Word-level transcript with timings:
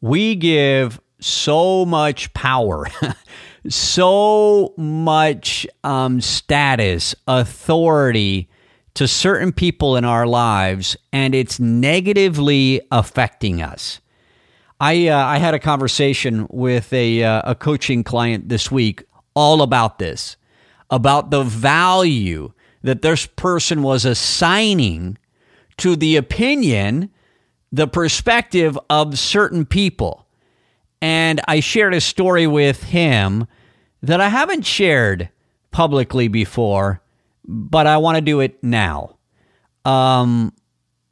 we 0.00 0.34
give 0.34 1.00
so 1.20 1.84
much 1.84 2.32
power, 2.32 2.86
so 3.68 4.74
much 4.76 5.66
um, 5.84 6.20
status, 6.20 7.14
authority 7.26 8.48
to 8.94 9.06
certain 9.06 9.52
people 9.52 9.96
in 9.96 10.04
our 10.04 10.26
lives, 10.26 10.96
and 11.12 11.34
it's 11.34 11.60
negatively 11.60 12.80
affecting 12.90 13.62
us. 13.62 14.00
I 14.80 15.08
uh, 15.08 15.24
I 15.24 15.38
had 15.38 15.54
a 15.54 15.58
conversation 15.58 16.46
with 16.50 16.92
a 16.92 17.22
uh, 17.22 17.42
a 17.44 17.54
coaching 17.54 18.02
client 18.02 18.48
this 18.48 18.70
week 18.70 19.04
all 19.34 19.62
about 19.62 19.98
this, 19.98 20.36
about 20.90 21.30
the 21.30 21.42
value 21.42 22.52
that 22.82 23.02
this 23.02 23.26
person 23.26 23.82
was 23.82 24.04
assigning 24.04 25.18
to 25.76 25.96
the 25.96 26.16
opinion, 26.16 27.10
the 27.72 27.86
perspective 27.86 28.78
of 28.88 29.18
certain 29.18 29.64
people. 29.64 30.26
And 31.02 31.40
I 31.46 31.60
shared 31.60 31.94
a 31.94 32.00
story 32.00 32.46
with 32.46 32.82
him 32.84 33.46
that 34.02 34.20
I 34.20 34.28
haven't 34.28 34.66
shared 34.66 35.30
publicly 35.70 36.28
before, 36.28 37.00
but 37.44 37.86
I 37.86 37.98
want 37.98 38.16
to 38.16 38.20
do 38.20 38.40
it 38.40 38.62
now. 38.62 39.16
Um, 39.84 40.52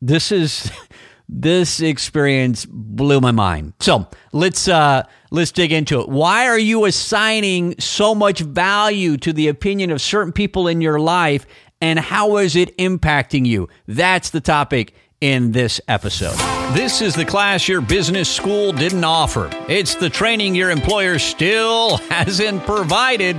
this 0.01 0.33
is 0.33 0.71
this 1.29 1.81
experience 1.81 2.67
blew 2.67 3.21
my 3.21 3.31
mind. 3.31 3.75
So 3.81 4.09
let's 4.33 4.69
uh, 4.69 5.05
let's 5.31 5.53
dig 5.53 5.73
into 5.73 6.01
it. 6.01 6.09
Why 6.09 6.47
are 6.47 6.59
you 6.59 6.85
assigning 6.85 7.75
so 7.79 8.15
much 8.15 8.41
value 8.41 9.17
to 9.19 9.33
the 9.33 9.49
opinion 9.49 9.91
of 9.91 10.01
certain 10.01 10.33
people 10.33 10.69
in 10.69 10.81
your 10.81 10.99
life, 10.99 11.47
and 11.81 11.99
how 11.99 12.39
is 12.39 12.57
it 12.57 12.77
impacting 12.79 13.47
you? 13.47 13.69
That's 13.87 14.31
the 14.31 14.41
topic 14.41 14.95
in 15.21 15.51
this 15.51 15.81
episode. 15.89 16.37
This 16.75 17.03
is 17.03 17.15
the 17.15 17.25
class 17.25 17.67
your 17.67 17.81
business 17.81 18.29
school 18.29 18.73
didn't 18.73 19.05
offer. 19.05 19.51
It's 19.69 19.97
the 19.97 20.11
training 20.11 20.55
your 20.55 20.71
employer 20.71 21.19
still 21.19 21.97
hasn't 22.09 22.65
provided. 22.65 23.37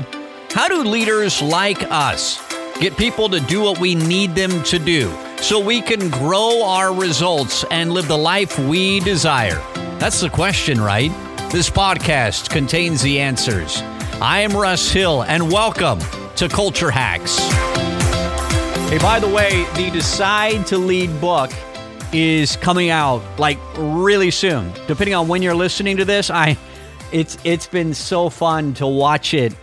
How 0.51 0.67
do 0.67 0.83
leaders 0.83 1.41
like 1.41 1.81
us 1.83 2.41
get 2.79 2.97
people 2.97 3.29
to 3.29 3.39
do 3.39 3.61
what 3.61 3.79
we 3.79 3.95
need 3.95 4.35
them 4.35 4.63
to 4.63 4.79
do 4.79 5.13
so 5.37 5.59
we 5.59 5.81
can 5.81 6.09
grow 6.09 6.63
our 6.63 6.93
results 6.93 7.63
and 7.71 7.93
live 7.93 8.07
the 8.07 8.17
life 8.17 8.59
we 8.59 8.99
desire? 8.99 9.61
That's 9.99 10.19
the 10.19 10.29
question, 10.29 10.81
right? 10.81 11.11
This 11.51 11.69
podcast 11.69 12.49
contains 12.49 13.01
the 13.01 13.19
answers. 13.19 13.81
I 14.21 14.41
am 14.41 14.51
Russ 14.51 14.91
Hill, 14.91 15.23
and 15.23 15.49
welcome 15.49 15.99
to 16.35 16.49
Culture 16.49 16.91
Hacks. 16.91 17.37
Hey, 18.89 18.97
by 18.97 19.19
the 19.19 19.29
way, 19.29 19.65
the 19.75 19.89
Decide 19.91 20.65
to 20.67 20.77
Lead 20.77 21.21
book 21.21 21.51
is 22.13 22.55
coming 22.57 22.89
out 22.89 23.21
like 23.39 23.59
really 23.77 24.31
soon. 24.31 24.71
Depending 24.87 25.13
on 25.13 25.27
when 25.27 25.41
you're 25.41 25.55
listening 25.55 25.97
to 25.97 26.05
this, 26.05 26.29
I 26.29 26.57
it's 27.11 27.37
it's 27.43 27.67
been 27.67 27.93
so 27.93 28.29
fun 28.29 28.73
to 28.75 28.87
watch 28.87 29.33
it 29.33 29.53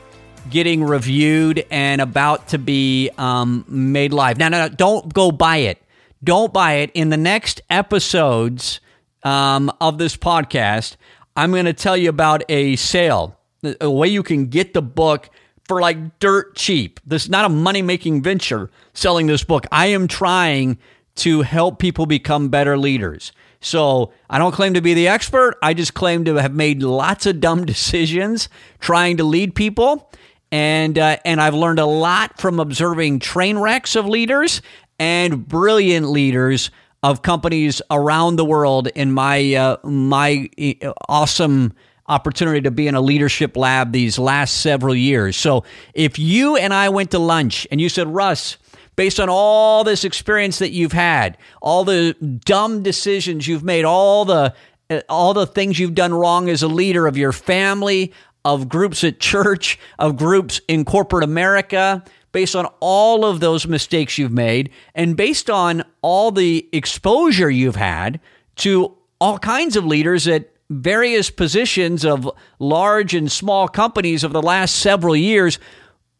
getting 0.50 0.84
reviewed 0.84 1.64
and 1.70 2.00
about 2.00 2.48
to 2.48 2.58
be 2.58 3.11
um, 3.19 3.64
made 3.69 4.12
live. 4.12 4.38
Now, 4.38 4.48
no, 4.48 4.66
no, 4.66 4.69
don't 4.69 5.12
go 5.12 5.33
buy 5.33 5.58
it. 5.58 5.83
Don't 6.22 6.53
buy 6.53 6.75
it. 6.75 6.91
In 6.94 7.11
the 7.11 7.16
next 7.16 7.61
episodes 7.69 8.81
um, 9.22 9.72
of 9.81 9.98
this 9.98 10.16
podcast, 10.16 10.97
I'm 11.36 11.50
going 11.50 11.64
to 11.66 11.72
tell 11.72 11.97
you 11.97 12.08
about 12.08 12.42
a 12.48 12.77
sale, 12.77 13.38
a 13.81 13.91
way 13.91 14.08
you 14.08 14.22
can 14.22 14.47
get 14.47 14.72
the 14.72 14.83
book 14.83 15.28
for 15.66 15.81
like 15.81 16.19
dirt 16.20 16.55
cheap. 16.55 17.00
This 17.05 17.25
is 17.25 17.31
not 17.31 17.44
a 17.44 17.48
money 17.48 17.83
making 17.83 18.22
venture 18.22 18.70
selling 18.94 19.27
this 19.27 19.42
book. 19.44 19.66
I 19.72 19.86
am 19.88 20.08
trying 20.08 20.78
to 21.17 21.42
help 21.42 21.78
people 21.78 22.06
become 22.06 22.48
better 22.48 22.78
leaders. 22.78 23.33
So 23.61 24.12
I 24.31 24.39
don't 24.39 24.53
claim 24.53 24.75
to 24.75 24.81
be 24.81 24.95
the 24.95 25.09
expert. 25.09 25.56
I 25.62 25.75
just 25.75 25.95
claim 25.95 26.25
to 26.27 26.36
have 26.36 26.55
made 26.55 26.83
lots 26.83 27.27
of 27.27 27.41
dumb 27.41 27.64
decisions 27.67 28.48
trying 28.78 29.17
to 29.17 29.25
lead 29.25 29.55
people. 29.55 30.11
And, 30.53 30.98
uh, 30.98 31.17
and 31.25 31.41
I've 31.41 31.55
learned 31.55 31.81
a 31.81 31.87
lot 31.87 32.41
from 32.41 32.61
observing 32.61 33.19
train 33.19 33.59
wrecks 33.59 33.97
of 33.97 34.06
leaders 34.06 34.62
and 34.99 35.47
brilliant 35.47 36.09
leaders 36.09 36.71
of 37.03 37.22
companies 37.22 37.83
around 37.91 38.37
the 38.37 38.44
world 38.44 38.88
in 38.88 39.12
my, 39.12 39.54
uh, 39.54 39.77
my 39.84 40.48
uh, 40.83 40.93
awesome 41.09 41.75
opportunity 42.09 42.60
to 42.60 42.71
be 42.71 42.87
in 42.87 42.94
a 42.94 43.00
leadership 43.00 43.56
lab 43.56 43.93
these 43.93 44.19
last 44.19 44.60
several 44.60 44.94
years. 44.94 45.37
So 45.37 45.65
if 45.94 46.19
you 46.19 46.56
and 46.56 46.72
I 46.72 46.88
went 46.88 47.10
to 47.10 47.19
lunch 47.19 47.66
and 47.71 47.81
you 47.81 47.88
said, 47.88 48.06
Russ, 48.09 48.56
based 48.97 49.21
on 49.21 49.29
all 49.29 49.84
this 49.84 50.05
experience 50.05 50.59
that 50.59 50.71
you've 50.71 50.93
had, 50.93 51.39
all 51.62 51.84
the 51.84 52.15
dumb 52.45 52.83
decisions 52.83 53.47
you've 53.47 53.65
made, 53.65 53.84
all 53.84 54.25
the 54.25 54.55
uh, 54.89 55.01
all 55.09 55.34
the 55.34 55.47
things 55.47 55.79
you've 55.79 55.95
done 55.95 56.15
wrong 56.15 56.49
as 56.49 56.62
a 56.62 56.69
leader 56.69 57.07
of 57.07 57.17
your 57.17 57.33
family, 57.33 58.12
of 58.45 58.69
groups 58.69 59.03
at 59.05 59.21
church, 59.21 59.79
of 59.99 60.17
groups 60.17 60.61
in 60.69 60.84
corporate 60.84 61.25
America, 61.25 62.05
based 62.33 62.55
on 62.55 62.67
all 62.81 63.25
of 63.25 63.41
those 63.41 63.67
mistakes 63.67 64.19
you've 64.19 64.33
made, 64.33 64.71
and 64.95 65.17
based 65.17 65.51
on 65.51 65.84
all 66.03 66.31
the 66.31 66.69
exposure 66.73 67.51
you've 67.51 67.77
had 67.77 68.21
to 68.57 68.97
all 69.21 69.39
kinds 69.39 69.77
of 69.77 69.84
leaders 69.84 70.28
at 70.28 70.51
various 70.71 71.31
positions 71.31 72.05
of 72.05 72.31
large 72.59 73.15
and 73.15 73.31
small 73.31 73.69
companies 73.69 74.25
over 74.25 74.33
the 74.33 74.43
last 74.43 74.77
several 74.77 75.17
years, 75.17 75.59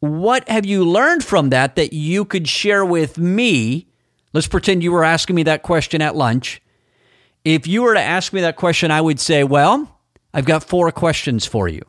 what 0.01 0.49
have 0.49 0.67
you 0.67 0.85
learned 0.85 1.25
from 1.25 1.51
that 1.51 1.77
that 1.77 1.93
you 1.93 2.25
could 2.25 2.49
share 2.49 2.85
with 2.85 3.19
me? 3.19 3.89
Let's 4.33 4.47
pretend 4.47 4.83
you 4.83 4.93
were 4.93 5.05
asking 5.05 5.37
me 5.37 5.43
that 5.45 5.63
question 5.63 6.03
at 6.03 6.17
lunch. 6.17 6.61
If 7.45 7.67
you 7.67 7.83
were 7.83 7.95
to 7.95 8.01
ask 8.01 8.33
me 8.33 8.41
that 8.43 8.57
question, 8.57 8.91
I 8.91 9.01
would 9.01 9.21
say, 9.21 9.45
Well, 9.45 10.01
I've 10.35 10.45
got 10.45 10.65
four 10.65 10.91
questions 10.93 11.47
for 11.47 11.69
you. 11.69 11.83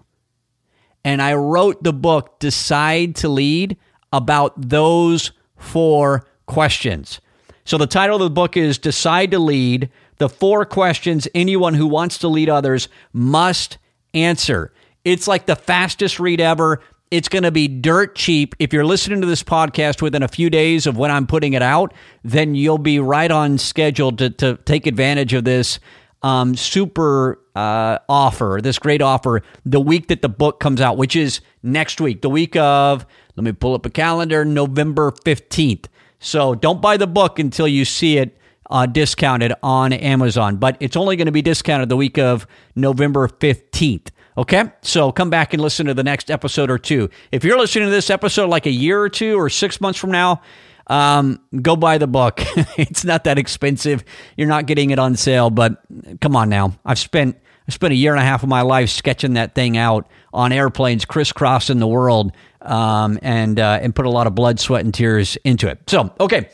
And 1.04 1.22
I 1.22 1.34
wrote 1.34 1.84
the 1.84 1.94
book, 1.94 2.40
Decide 2.40 3.16
to 3.18 3.30
Lead, 3.30 3.78
about 4.14 4.70
those 4.70 5.32
four 5.58 6.26
questions. 6.46 7.20
So 7.66 7.78
the 7.78 7.88
title 7.88 8.16
of 8.16 8.22
the 8.22 8.30
book 8.30 8.56
is 8.56 8.78
Decide 8.78 9.32
to 9.32 9.40
Lead 9.40 9.90
The 10.18 10.30
Four 10.30 10.66
Questions 10.66 11.28
Anyone 11.36 11.74
Who 11.74 11.88
Wants 11.88 12.18
to 12.20 12.30
Lead 12.30 12.50
Others 12.50 12.88
Must 13.12 13.78
Answer. 14.14 14.72
It's 15.04 15.28
like 15.28 15.46
the 15.46 15.56
fastest 15.56 16.20
read 16.20 16.40
ever. 16.40 16.82
It's 17.10 17.30
going 17.30 17.44
to 17.44 17.52
be 17.52 17.70
dirt 17.70 18.16
cheap. 18.16 18.54
If 18.60 18.74
you're 18.74 18.86
listening 18.86 19.22
to 19.22 19.28
this 19.28 19.42
podcast 19.42 20.02
within 20.02 20.24
a 20.24 20.28
few 20.28 20.50
days 20.50 20.86
of 20.86 20.98
when 20.98 21.10
I'm 21.10 21.26
putting 21.26 21.54
it 21.54 21.62
out, 21.62 21.94
then 22.24 22.54
you'll 22.54 22.78
be 22.78 23.00
right 23.00 23.32
on 23.32 23.58
schedule 23.58 24.12
to, 24.18 24.30
to 24.32 24.58
take 24.66 24.88
advantage 24.88 25.34
of 25.34 25.46
this 25.46 25.80
um, 26.22 26.56
super 26.56 27.40
uh, 27.56 28.00
offer, 28.10 28.60
this 28.62 28.78
great 28.78 29.02
offer, 29.02 29.42
the 29.66 29.80
week 29.80 30.10
that 30.10 30.22
the 30.22 30.28
book 30.28 30.60
comes 30.60 30.82
out, 30.82 30.98
which 30.98 31.16
is 31.16 31.40
next 31.64 32.02
week, 32.02 32.22
the 32.22 32.30
week 32.30 32.58
of, 32.58 33.06
let 33.38 33.44
me 33.46 33.54
pull 33.54 33.74
up 33.74 33.86
a 33.86 33.90
calendar, 33.90 34.44
November 34.44 35.12
15th. 35.12 35.86
So 36.20 36.56
don't 36.56 36.82
buy 36.82 36.98
the 36.98 37.08
book 37.08 37.40
until 37.40 37.70
you 37.70 37.86
see 37.86 38.18
it 38.18 38.38
uh, 38.70 38.86
discounted 38.86 39.54
on 39.64 39.94
Amazon, 39.94 40.58
but 40.58 40.76
it's 40.82 40.98
only 40.98 41.16
going 41.16 41.28
to 41.28 41.32
be 41.32 41.42
discounted 41.42 41.88
the 41.88 41.96
week 41.96 42.18
of 42.18 42.46
November 42.76 43.30
15th. 43.30 44.08
Okay, 44.38 44.66
so 44.84 45.12
come 45.12 45.32
back 45.32 45.54
and 45.54 45.62
listen 45.62 45.88
to 45.88 45.96
the 45.96 46.04
next 46.04 46.30
episode 46.30 46.70
or 46.70 46.78
two. 46.78 47.10
If 47.32 47.44
you're 47.44 47.58
listening 47.58 47.88
to 47.88 47.92
this 47.92 48.12
episode 48.12 48.50
like 48.50 48.68
a 48.68 48.72
year 48.72 49.02
or 49.02 49.10
two 49.10 49.36
or 49.36 49.50
six 49.50 49.82
months 49.82 49.98
from 49.98 50.12
now, 50.12 50.44
um, 50.86 51.40
go 51.60 51.76
buy 51.76 51.98
the 51.98 52.06
book. 52.06 52.40
it's 52.78 53.04
not 53.04 53.24
that 53.24 53.40
expensive. 53.40 54.04
You're 54.36 54.48
not 54.48 54.68
getting 54.68 54.92
it 54.92 55.00
on 55.00 55.16
sale, 55.16 55.50
but 55.50 55.82
come 56.22 56.36
on 56.36 56.50
now. 56.50 56.78
I've 56.86 57.00
spent 57.00 57.38
I 57.68 57.72
spent 57.72 57.94
a 57.94 57.96
year 57.96 58.14
and 58.14 58.22
a 58.22 58.24
half 58.24 58.44
of 58.44 58.50
my 58.50 58.62
life 58.62 58.92
sketching 58.92 59.34
that 59.34 59.56
thing 59.56 59.76
out 59.76 60.08
on 60.32 60.52
airplanes, 60.52 61.04
crisscrossing 61.04 61.80
the 61.80 61.88
world, 61.88 62.32
um, 62.62 63.18
and 63.24 63.60
uh, 63.60 63.80
and 63.82 63.96
put 63.96 64.06
a 64.06 64.10
lot 64.10 64.28
of 64.28 64.36
blood, 64.36 64.60
sweat, 64.60 64.86
and 64.86 64.94
tears 64.94 65.36
into 65.44 65.68
it. 65.68 65.80
So, 65.88 66.14
okay. 66.20 66.50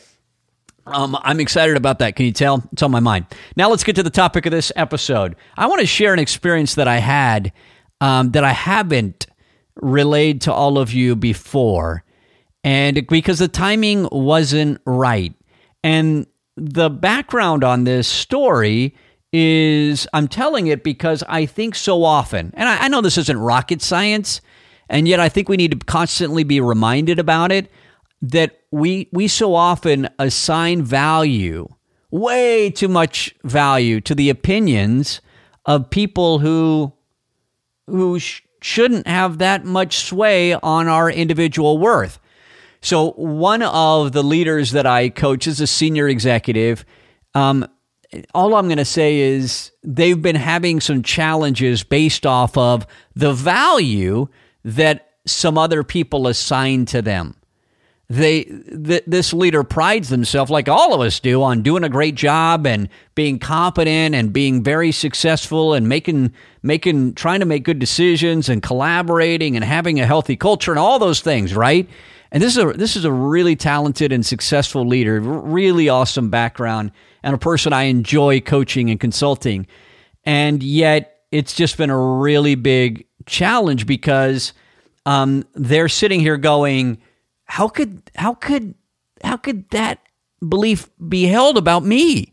Um, 0.86 1.16
I'm 1.22 1.40
excited 1.40 1.78
about 1.78 2.00
that. 2.00 2.14
Can 2.14 2.26
you 2.26 2.32
tell? 2.32 2.62
It's 2.72 2.82
on 2.82 2.90
my 2.90 3.00
mind. 3.00 3.26
Now 3.56 3.70
let's 3.70 3.84
get 3.84 3.96
to 3.96 4.02
the 4.02 4.10
topic 4.10 4.44
of 4.44 4.52
this 4.52 4.70
episode. 4.76 5.36
I 5.56 5.66
want 5.66 5.80
to 5.80 5.86
share 5.86 6.12
an 6.12 6.18
experience 6.18 6.74
that 6.74 6.88
I 6.88 6.98
had 6.98 7.52
um, 8.04 8.32
that 8.32 8.44
I 8.44 8.52
haven't 8.52 9.26
relayed 9.76 10.42
to 10.42 10.52
all 10.52 10.76
of 10.76 10.92
you 10.92 11.16
before, 11.16 12.04
and 12.62 13.06
because 13.06 13.38
the 13.38 13.48
timing 13.48 14.06
wasn't 14.12 14.82
right. 14.84 15.32
And 15.82 16.26
the 16.54 16.90
background 16.90 17.64
on 17.64 17.84
this 17.84 18.06
story 18.06 18.94
is 19.32 20.06
I'm 20.12 20.28
telling 20.28 20.66
it 20.66 20.84
because 20.84 21.24
I 21.30 21.46
think 21.46 21.74
so 21.74 22.04
often, 22.04 22.52
and 22.58 22.68
I, 22.68 22.84
I 22.84 22.88
know 22.88 23.00
this 23.00 23.16
isn't 23.16 23.38
rocket 23.38 23.80
science, 23.80 24.42
and 24.90 25.08
yet 25.08 25.18
I 25.18 25.30
think 25.30 25.48
we 25.48 25.56
need 25.56 25.70
to 25.70 25.86
constantly 25.86 26.44
be 26.44 26.60
reminded 26.60 27.18
about 27.18 27.52
it 27.52 27.70
that 28.20 28.60
we 28.70 29.08
we 29.12 29.28
so 29.28 29.54
often 29.54 30.10
assign 30.18 30.82
value, 30.82 31.66
way 32.10 32.68
too 32.68 32.88
much 32.88 33.34
value 33.44 34.02
to 34.02 34.14
the 34.14 34.28
opinions 34.28 35.22
of 35.64 35.88
people 35.88 36.40
who 36.40 36.92
who 37.86 38.18
sh- 38.18 38.42
shouldn't 38.60 39.06
have 39.06 39.38
that 39.38 39.64
much 39.64 39.98
sway 39.98 40.54
on 40.54 40.88
our 40.88 41.10
individual 41.10 41.78
worth. 41.78 42.18
So 42.80 43.12
one 43.12 43.62
of 43.62 44.12
the 44.12 44.22
leaders 44.22 44.72
that 44.72 44.86
I 44.86 45.08
coach 45.08 45.46
is 45.46 45.60
a 45.60 45.66
senior 45.66 46.08
executive. 46.08 46.84
Um, 47.34 47.66
all 48.34 48.54
I'm 48.54 48.66
going 48.66 48.78
to 48.78 48.84
say 48.84 49.18
is 49.18 49.72
they've 49.82 50.20
been 50.20 50.36
having 50.36 50.80
some 50.80 51.02
challenges 51.02 51.82
based 51.82 52.26
off 52.26 52.56
of 52.56 52.86
the 53.14 53.32
value 53.32 54.28
that 54.64 55.14
some 55.26 55.58
other 55.58 55.82
people 55.82 56.28
assign 56.28 56.84
to 56.86 57.02
them. 57.02 57.34
They 58.10 58.44
th- 58.44 59.04
this 59.06 59.32
leader 59.32 59.64
prides 59.64 60.10
themselves, 60.10 60.50
like 60.50 60.68
all 60.68 60.92
of 60.92 61.00
us 61.00 61.20
do, 61.20 61.42
on 61.42 61.62
doing 61.62 61.84
a 61.84 61.88
great 61.88 62.14
job 62.14 62.66
and 62.66 62.88
being 63.14 63.38
competent 63.38 64.14
and 64.14 64.32
being 64.32 64.62
very 64.62 64.92
successful 64.92 65.72
and 65.72 65.88
making 65.88 66.32
making 66.62 67.14
trying 67.14 67.40
to 67.40 67.46
make 67.46 67.64
good 67.64 67.78
decisions 67.78 68.48
and 68.48 68.62
collaborating 68.62 69.56
and 69.56 69.64
having 69.64 70.00
a 70.00 70.06
healthy 70.06 70.36
culture 70.36 70.70
and 70.70 70.78
all 70.78 70.98
those 70.98 71.22
things, 71.22 71.54
right? 71.54 71.88
And 72.30 72.42
this 72.42 72.56
is 72.56 72.62
a 72.62 72.72
this 72.72 72.96
is 72.96 73.06
a 73.06 73.12
really 73.12 73.56
talented 73.56 74.12
and 74.12 74.26
successful 74.26 74.86
leader, 74.86 75.20
really 75.20 75.88
awesome 75.88 76.28
background, 76.28 76.90
and 77.22 77.34
a 77.34 77.38
person 77.38 77.72
I 77.72 77.84
enjoy 77.84 78.40
coaching 78.40 78.90
and 78.90 79.00
consulting. 79.00 79.66
And 80.24 80.62
yet, 80.62 81.20
it's 81.30 81.54
just 81.54 81.78
been 81.78 81.90
a 81.90 81.98
really 81.98 82.54
big 82.54 83.06
challenge 83.24 83.86
because 83.86 84.52
um, 85.06 85.44
they're 85.54 85.88
sitting 85.88 86.20
here 86.20 86.36
going, 86.36 86.98
"How 87.44 87.68
could 87.68 88.10
how 88.14 88.34
could 88.34 88.74
how 89.22 89.36
could 89.36 89.68
that 89.70 90.00
belief 90.46 90.88
be 91.08 91.24
held 91.24 91.56
about 91.56 91.84
me?" 91.84 92.32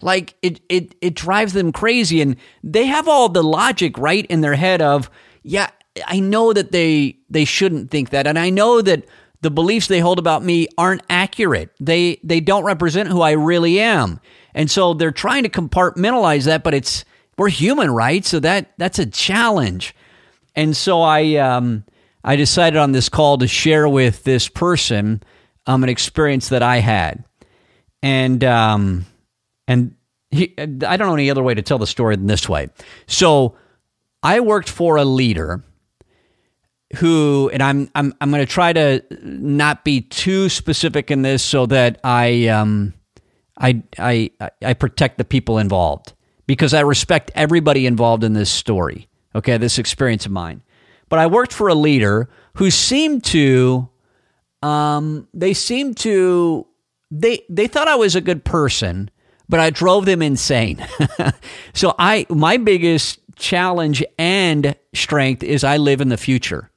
Like 0.00 0.34
it 0.42 0.60
it 0.68 0.94
it 1.00 1.14
drives 1.14 1.52
them 1.52 1.72
crazy, 1.72 2.20
and 2.20 2.36
they 2.62 2.86
have 2.86 3.08
all 3.08 3.28
the 3.28 3.42
logic 3.44 3.98
right 3.98 4.26
in 4.26 4.40
their 4.40 4.54
head 4.54 4.82
of, 4.82 5.10
"Yeah, 5.42 5.70
I 6.06 6.20
know 6.20 6.52
that 6.52 6.72
they 6.72 7.18
they 7.30 7.44
shouldn't 7.44 7.90
think 7.90 8.10
that, 8.10 8.26
and 8.26 8.38
I 8.38 8.50
know 8.50 8.82
that." 8.82 9.04
the 9.42 9.50
beliefs 9.50 9.86
they 9.86 10.00
hold 10.00 10.18
about 10.18 10.42
me 10.42 10.66
aren't 10.76 11.02
accurate. 11.08 11.70
They 11.78 12.18
they 12.24 12.40
don't 12.40 12.64
represent 12.64 13.08
who 13.08 13.20
I 13.20 13.32
really 13.32 13.78
am. 13.78 14.18
And 14.54 14.70
so 14.70 14.94
they're 14.94 15.12
trying 15.12 15.42
to 15.42 15.48
compartmentalize 15.48 16.46
that, 16.46 16.64
but 16.64 16.74
it's 16.74 17.04
we're 17.38 17.50
human, 17.50 17.90
right? 17.90 18.24
So 18.24 18.40
that 18.40 18.72
that's 18.78 18.98
a 18.98 19.06
challenge. 19.06 19.94
And 20.56 20.76
so 20.76 21.02
I 21.02 21.34
um, 21.36 21.84
I 22.26 22.36
decided 22.36 22.76
on 22.76 22.92
this 22.92 23.08
call 23.08 23.38
to 23.38 23.46
share 23.46 23.88
with 23.88 24.24
this 24.24 24.48
person 24.48 25.22
um, 25.66 25.82
an 25.84 25.88
experience 25.88 26.48
that 26.50 26.62
I 26.62 26.78
had, 26.78 27.24
and 28.02 28.42
um, 28.44 29.06
and 29.68 29.94
he, 30.30 30.52
I 30.58 30.66
don't 30.66 31.06
know 31.06 31.14
any 31.14 31.30
other 31.30 31.42
way 31.42 31.54
to 31.54 31.62
tell 31.62 31.78
the 31.78 31.86
story 31.86 32.16
than 32.16 32.26
this 32.26 32.48
way. 32.48 32.68
So 33.06 33.56
I 34.22 34.40
worked 34.40 34.68
for 34.68 34.96
a 34.96 35.04
leader 35.04 35.64
who 36.96 37.50
and 37.52 37.62
I'm 37.62 37.90
I'm 37.94 38.12
I'm 38.20 38.30
going 38.30 38.44
to 38.44 38.52
try 38.52 38.72
to 38.72 39.02
not 39.22 39.84
be 39.84 40.00
too 40.00 40.48
specific 40.48 41.10
in 41.10 41.22
this 41.22 41.42
so 41.42 41.66
that 41.66 42.00
I 42.04 42.48
um 42.48 42.94
I 43.58 43.82
I 43.98 44.30
I 44.62 44.74
protect 44.74 45.18
the 45.18 45.24
people 45.24 45.58
involved 45.58 46.12
because 46.46 46.74
I 46.74 46.80
respect 46.80 47.30
everybody 47.34 47.86
involved 47.86 48.24
in 48.24 48.34
this 48.34 48.50
story. 48.50 49.08
Okay, 49.34 49.58
this 49.58 49.78
experience 49.78 50.26
of 50.26 50.32
mine. 50.32 50.62
But 51.08 51.18
I 51.18 51.26
worked 51.26 51.52
for 51.52 51.68
a 51.68 51.74
leader 51.74 52.28
who 52.54 52.70
seemed 52.70 53.24
to 53.24 53.88
um 54.62 55.28
they 55.34 55.54
seemed 55.54 55.96
to 55.98 56.66
they 57.10 57.44
they 57.48 57.66
thought 57.66 57.88
I 57.88 57.96
was 57.96 58.16
a 58.16 58.20
good 58.20 58.44
person, 58.44 59.10
but 59.48 59.60
I 59.60 59.70
drove 59.70 60.06
them 60.06 60.22
insane. 60.22 60.84
so 61.74 61.94
I 61.98 62.26
my 62.28 62.56
biggest 62.56 63.20
challenge 63.36 64.02
and 64.18 64.74
strength 64.94 65.42
is 65.42 65.62
I 65.62 65.76
live 65.76 66.00
in 66.00 66.08
the 66.08 66.16
future. 66.16 66.70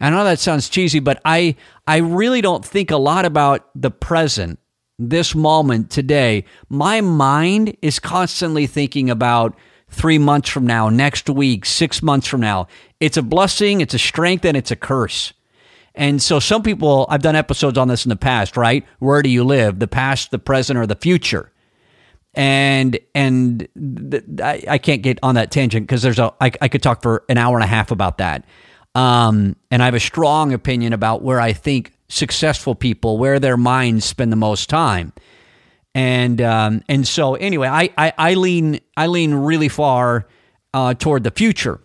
I 0.00 0.10
know 0.10 0.24
that 0.24 0.38
sounds 0.38 0.68
cheesy, 0.68 1.00
but 1.00 1.20
I 1.24 1.56
I 1.86 1.98
really 1.98 2.40
don't 2.40 2.64
think 2.64 2.90
a 2.90 2.96
lot 2.96 3.24
about 3.24 3.68
the 3.74 3.90
present, 3.90 4.58
this 4.98 5.34
moment 5.34 5.90
today. 5.90 6.44
My 6.68 7.00
mind 7.00 7.76
is 7.82 7.98
constantly 7.98 8.66
thinking 8.66 9.10
about 9.10 9.56
three 9.90 10.18
months 10.18 10.48
from 10.48 10.66
now, 10.66 10.88
next 10.88 11.28
week, 11.28 11.64
six 11.64 12.02
months 12.02 12.26
from 12.26 12.40
now. 12.40 12.68
It's 13.00 13.16
a 13.16 13.22
blessing, 13.22 13.80
it's 13.80 13.94
a 13.94 13.98
strength, 13.98 14.44
and 14.44 14.56
it's 14.56 14.70
a 14.70 14.76
curse. 14.76 15.32
And 15.94 16.22
so 16.22 16.38
some 16.38 16.62
people, 16.62 17.06
I've 17.08 17.22
done 17.22 17.34
episodes 17.34 17.76
on 17.76 17.88
this 17.88 18.04
in 18.04 18.10
the 18.10 18.16
past, 18.16 18.56
right? 18.56 18.86
Where 19.00 19.22
do 19.22 19.28
you 19.28 19.42
live? 19.42 19.80
The 19.80 19.88
past, 19.88 20.30
the 20.30 20.38
present, 20.38 20.78
or 20.78 20.86
the 20.86 20.94
future? 20.94 21.50
And 22.34 22.98
and 23.14 23.66
th- 24.10 24.22
I, 24.40 24.62
I 24.68 24.78
can't 24.78 25.02
get 25.02 25.18
on 25.24 25.34
that 25.34 25.50
tangent 25.50 25.86
because 25.86 26.02
there's 26.02 26.20
a 26.20 26.32
I, 26.40 26.52
I 26.60 26.68
could 26.68 26.82
talk 26.82 27.02
for 27.02 27.24
an 27.28 27.36
hour 27.36 27.56
and 27.56 27.64
a 27.64 27.66
half 27.66 27.90
about 27.90 28.18
that. 28.18 28.44
Um, 28.94 29.56
and 29.70 29.82
I 29.82 29.86
have 29.86 29.94
a 29.94 30.00
strong 30.00 30.52
opinion 30.52 30.92
about 30.92 31.22
where 31.22 31.40
I 31.40 31.52
think 31.52 31.94
successful 32.08 32.74
people, 32.74 33.18
where 33.18 33.40
their 33.40 33.56
minds 33.56 34.04
spend 34.04 34.30
the 34.30 34.36
most 34.36 34.68
time. 34.68 35.12
And 35.98 36.40
um, 36.40 36.82
and 36.88 37.08
so 37.08 37.34
anyway, 37.34 37.66
I, 37.66 37.90
I, 37.98 38.12
I 38.16 38.34
lean 38.34 38.78
I 38.96 39.08
lean 39.08 39.34
really 39.34 39.68
far 39.68 40.28
uh, 40.72 40.94
toward 40.94 41.24
the 41.24 41.32
future, 41.32 41.80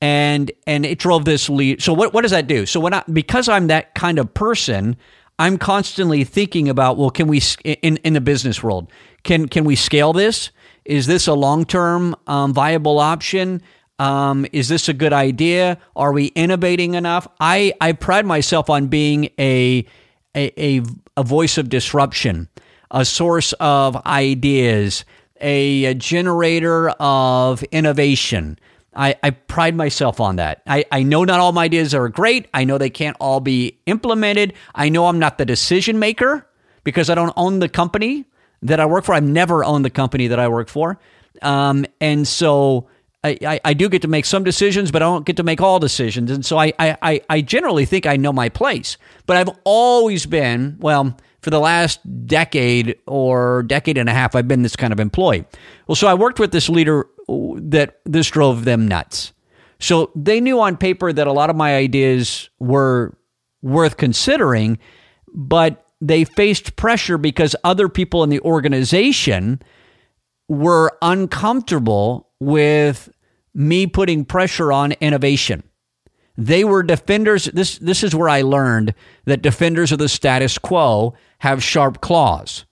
and 0.00 0.50
and 0.66 0.84
it 0.84 0.98
drove 0.98 1.24
this 1.24 1.48
lead. 1.48 1.80
So 1.80 1.92
what 1.92 2.12
what 2.12 2.22
does 2.22 2.32
that 2.32 2.48
do? 2.48 2.66
So 2.66 2.80
when 2.80 2.94
I 2.94 3.04
because 3.12 3.48
I'm 3.48 3.68
that 3.68 3.94
kind 3.94 4.18
of 4.18 4.34
person, 4.34 4.96
I'm 5.38 5.56
constantly 5.56 6.24
thinking 6.24 6.68
about 6.68 6.96
well, 6.96 7.10
can 7.10 7.28
we 7.28 7.40
in 7.64 7.98
in 7.98 8.14
the 8.14 8.20
business 8.20 8.60
world 8.60 8.90
can 9.22 9.46
can 9.46 9.64
we 9.64 9.76
scale 9.76 10.12
this? 10.12 10.50
Is 10.84 11.06
this 11.06 11.28
a 11.28 11.34
long 11.34 11.64
term 11.64 12.16
um, 12.26 12.52
viable 12.52 12.98
option? 12.98 13.62
Um, 14.00 14.46
is 14.52 14.68
this 14.68 14.88
a 14.88 14.92
good 14.92 15.12
idea? 15.12 15.78
Are 15.94 16.12
we 16.12 16.26
innovating 16.26 16.94
enough? 16.94 17.28
I, 17.38 17.72
I 17.80 17.92
pride 17.92 18.26
myself 18.26 18.68
on 18.68 18.88
being 18.88 19.26
a, 19.38 19.86
a, 20.34 20.52
a, 20.60 20.82
a 21.16 21.22
voice 21.22 21.58
of 21.58 21.68
disruption, 21.68 22.48
a 22.94 23.04
source 23.04 23.52
of 23.54 23.96
ideas, 24.06 25.04
a, 25.40 25.86
a 25.86 25.94
generator 25.94 26.90
of 26.90 27.62
innovation. 27.64 28.58
I, 28.94 29.16
I, 29.24 29.30
pride 29.30 29.74
myself 29.74 30.20
on 30.20 30.36
that. 30.36 30.62
I, 30.68 30.84
I 30.92 31.02
know 31.02 31.24
not 31.24 31.40
all 31.40 31.50
my 31.50 31.64
ideas 31.64 31.92
are 31.94 32.08
great. 32.08 32.46
I 32.54 32.62
know 32.62 32.78
they 32.78 32.90
can't 32.90 33.16
all 33.18 33.40
be 33.40 33.76
implemented. 33.86 34.54
I 34.72 34.88
know 34.88 35.08
I'm 35.08 35.18
not 35.18 35.36
the 35.36 35.44
decision 35.44 35.98
maker 35.98 36.46
because 36.84 37.10
I 37.10 37.16
don't 37.16 37.32
own 37.36 37.58
the 37.58 37.68
company 37.68 38.26
that 38.62 38.78
I 38.78 38.86
work 38.86 39.04
for. 39.04 39.14
I've 39.14 39.24
never 39.24 39.64
owned 39.64 39.84
the 39.84 39.90
company 39.90 40.28
that 40.28 40.38
I 40.38 40.46
work 40.46 40.68
for. 40.68 41.00
Um, 41.42 41.86
and 42.00 42.28
so 42.28 42.86
I, 43.24 43.58
I, 43.64 43.74
do 43.74 43.88
get 43.88 44.02
to 44.02 44.08
make 44.08 44.26
some 44.26 44.44
decisions, 44.44 44.92
but 44.92 45.02
I 45.02 45.06
don't 45.06 45.26
get 45.26 45.38
to 45.38 45.42
make 45.42 45.60
all 45.60 45.80
decisions. 45.80 46.30
And 46.30 46.46
so 46.46 46.58
I, 46.58 46.72
I, 46.78 47.20
I 47.28 47.40
generally 47.40 47.86
think 47.86 48.06
I 48.06 48.16
know 48.16 48.32
my 48.32 48.48
place. 48.48 48.98
But 49.26 49.38
I've 49.38 49.50
always 49.64 50.26
been, 50.26 50.76
well, 50.78 51.16
for 51.44 51.50
the 51.50 51.60
last 51.60 52.00
decade 52.26 52.96
or 53.06 53.62
decade 53.64 53.98
and 53.98 54.08
a 54.08 54.14
half, 54.14 54.34
I've 54.34 54.48
been 54.48 54.62
this 54.62 54.76
kind 54.76 54.94
of 54.94 54.98
employee. 54.98 55.44
Well, 55.86 55.94
so 55.94 56.08
I 56.08 56.14
worked 56.14 56.38
with 56.40 56.52
this 56.52 56.70
leader 56.70 57.06
that 57.28 58.00
this 58.06 58.30
drove 58.30 58.64
them 58.64 58.88
nuts. 58.88 59.34
So 59.78 60.10
they 60.16 60.40
knew 60.40 60.58
on 60.60 60.78
paper 60.78 61.12
that 61.12 61.26
a 61.26 61.32
lot 61.32 61.50
of 61.50 61.56
my 61.56 61.76
ideas 61.76 62.48
were 62.58 63.14
worth 63.60 63.98
considering, 63.98 64.78
but 65.34 65.84
they 66.00 66.24
faced 66.24 66.76
pressure 66.76 67.18
because 67.18 67.54
other 67.62 67.90
people 67.90 68.22
in 68.22 68.30
the 68.30 68.40
organization 68.40 69.60
were 70.48 70.96
uncomfortable 71.02 72.30
with 72.40 73.10
me 73.54 73.86
putting 73.86 74.24
pressure 74.24 74.72
on 74.72 74.92
innovation. 74.92 75.62
They 76.36 76.64
were 76.64 76.82
defenders. 76.82 77.44
This, 77.46 77.78
this 77.78 78.02
is 78.02 78.14
where 78.14 78.28
I 78.28 78.42
learned 78.42 78.94
that 79.24 79.42
defenders 79.42 79.92
of 79.92 79.98
the 79.98 80.08
status 80.08 80.58
quo 80.58 81.14
have 81.44 81.62
sharp 81.62 82.00
claws. 82.00 82.64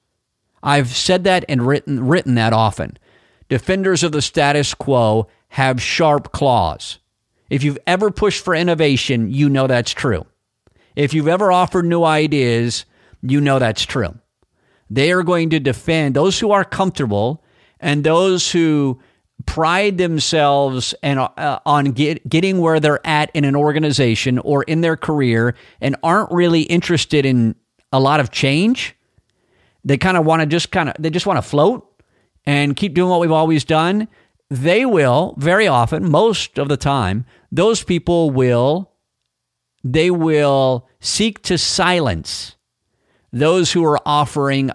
I've 0.63 0.89
said 0.89 1.25
that 1.25 1.45
and 1.47 1.67
written, 1.67 2.07
written 2.07 2.37
that 2.37 2.55
often. 2.55 2.99
Defenders 3.51 4.03
of 4.03 4.13
the 4.13 4.23
status 4.23 4.73
quo 4.73 5.29
have 5.49 5.83
sharp 5.83 6.33
claws. 6.33 6.99
If 7.51 7.63
you've 7.63 7.79
ever 7.87 8.11
pushed 8.11 8.43
for 8.43 8.55
innovation, 8.55 9.31
you 9.31 9.51
know 9.51 9.67
that's 9.67 9.93
true. 9.93 10.25
If 10.97 11.13
you've 11.13 11.29
ever 11.29 11.53
offered 11.53 11.85
new 11.85 12.03
ideas, 12.03 12.87
you 13.21 13.43
know 13.43 13.59
that's 13.59 13.85
true. 13.85 14.19
They 14.89 15.13
are 15.13 15.23
going 15.23 15.51
to 15.51 15.61
defend 15.61 16.17
those 16.17 16.39
who 16.39 16.51
are 16.51 16.65
comfortable 16.65 17.45
and 17.79 18.03
those 18.03 18.53
who 18.53 19.03
pride 19.45 19.99
themselves 19.99 20.95
and 21.03 21.19
uh, 21.19 21.59
on 21.67 21.93
get, 21.93 22.27
getting 22.27 22.59
where 22.59 22.81
they're 22.81 23.07
at 23.07 23.31
in 23.35 23.45
an 23.45 23.55
organization 23.55 24.39
or 24.39 24.63
in 24.63 24.81
their 24.81 24.97
career 24.97 25.55
and 25.83 25.95
aren't 26.03 26.33
really 26.33 26.63
interested 26.63 27.27
in 27.27 27.55
a 27.93 28.01
lot 28.01 28.21
of 28.21 28.31
change. 28.31 28.97
They 29.85 29.99
kind 29.99 30.17
of 30.17 30.25
want 30.25 30.41
to 30.41 30.47
just 30.47 30.71
kind 30.71 30.89
of 30.89 30.97
they 30.99 31.11
just 31.11 31.27
want 31.27 31.39
to 31.39 31.43
float 31.43 31.89
and 32.45 32.77
keep 32.77 32.95
doing 32.95 33.11
what 33.11 33.21
we've 33.21 33.33
always 33.33 33.65
done. 33.65 34.09
They 34.51 34.85
will 34.85 35.35
very 35.39 35.67
often, 35.67 36.11
most 36.11 36.59
of 36.59 36.69
the 36.69 36.77
time, 36.77 37.25
those 37.51 37.83
people 37.83 38.31
will 38.31 38.91
they 39.85 40.11
will 40.11 40.89
seek 41.01 41.43
to 41.43 41.59
silence 41.59 42.57
those 43.33 43.73
who 43.73 43.85
are 43.85 43.99
offering 44.07 44.71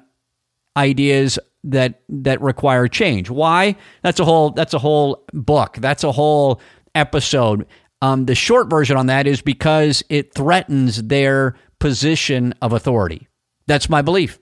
ideas 0.76 1.40
that 1.64 2.02
that 2.10 2.42
require 2.42 2.88
change. 2.88 3.30
Why? 3.30 3.76
That's 4.04 4.20
a 4.20 4.26
whole 4.26 4.52
that's 4.52 4.74
a 4.74 4.80
whole 4.80 5.24
book. 5.34 5.78
That's 5.80 6.04
a 6.04 6.12
whole 6.12 6.62
episode. 6.96 7.66
Um, 8.02 8.26
the 8.26 8.36
short 8.36 8.70
version 8.70 8.96
on 8.96 9.08
that 9.08 9.26
is 9.26 9.42
because 9.42 10.04
it 10.10 10.34
threatens 10.34 11.04
their 11.04 11.56
position 11.80 12.54
of 12.62 12.74
authority. 12.74 13.28
That's 13.68 13.90
my 13.90 14.02
belief. 14.02 14.40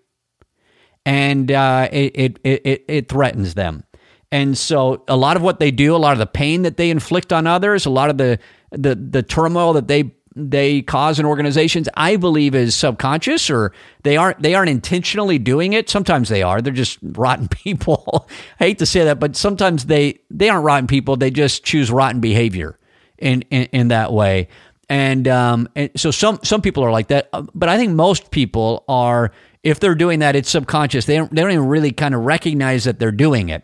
and 1.05 1.51
uh, 1.51 1.89
it, 1.91 2.11
it, 2.15 2.39
it, 2.43 2.85
it 2.87 3.09
threatens 3.09 3.53
them. 3.53 3.83
And 4.31 4.57
so 4.57 5.03
a 5.07 5.15
lot 5.17 5.37
of 5.37 5.43
what 5.43 5.59
they 5.59 5.71
do, 5.71 5.95
a 5.95 5.97
lot 5.97 6.13
of 6.13 6.19
the 6.19 6.25
pain 6.27 6.63
that 6.63 6.77
they 6.77 6.89
inflict 6.89 7.31
on 7.31 7.47
others, 7.47 7.85
a 7.85 7.89
lot 7.89 8.09
of 8.09 8.17
the 8.17 8.39
the, 8.71 8.95
the 8.95 9.23
turmoil 9.23 9.73
that 9.73 9.87
they 9.87 10.15
they 10.35 10.81
cause 10.81 11.19
in 11.19 11.25
organizations, 11.25 11.87
I 11.95 12.17
believe 12.17 12.55
is 12.55 12.75
subconscious 12.75 13.49
or 13.49 13.71
they 14.03 14.17
aren't 14.17 14.41
they 14.41 14.55
aren't 14.55 14.69
intentionally 14.71 15.39
doing 15.39 15.73
it. 15.73 15.89
Sometimes 15.89 16.29
they 16.29 16.43
are. 16.43 16.61
They're 16.61 16.73
just 16.73 16.99
rotten 17.01 17.47
people. 17.49 18.27
I 18.59 18.65
hate 18.65 18.79
to 18.79 18.85
say 18.85 19.05
that, 19.05 19.19
but 19.19 19.35
sometimes 19.37 19.85
they 19.85 20.19
they 20.31 20.49
aren't 20.49 20.65
rotten 20.65 20.87
people. 20.87 21.17
They 21.17 21.31
just 21.31 21.63
choose 21.63 21.91
rotten 21.91 22.19
behavior 22.19 22.77
in 23.17 23.43
in, 23.43 23.65
in 23.71 23.87
that 23.89 24.11
way. 24.11 24.49
And 24.89 25.27
um 25.27 25.67
and 25.75 25.89
so 25.95 26.11
some 26.11 26.39
some 26.43 26.61
people 26.61 26.83
are 26.83 26.91
like 26.91 27.07
that, 27.07 27.29
but 27.53 27.69
I 27.69 27.77
think 27.77 27.93
most 27.93 28.31
people 28.31 28.83
are 28.87 29.31
if 29.63 29.79
they're 29.79 29.95
doing 29.95 30.19
that, 30.19 30.35
it's 30.35 30.49
subconscious. 30.49 31.05
They 31.05 31.17
don't 31.17 31.33
they 31.33 31.41
don't 31.41 31.51
even 31.51 31.67
really 31.67 31.91
kind 31.91 32.13
of 32.13 32.21
recognize 32.21 32.83
that 32.83 32.99
they're 32.99 33.11
doing 33.11 33.49
it. 33.49 33.63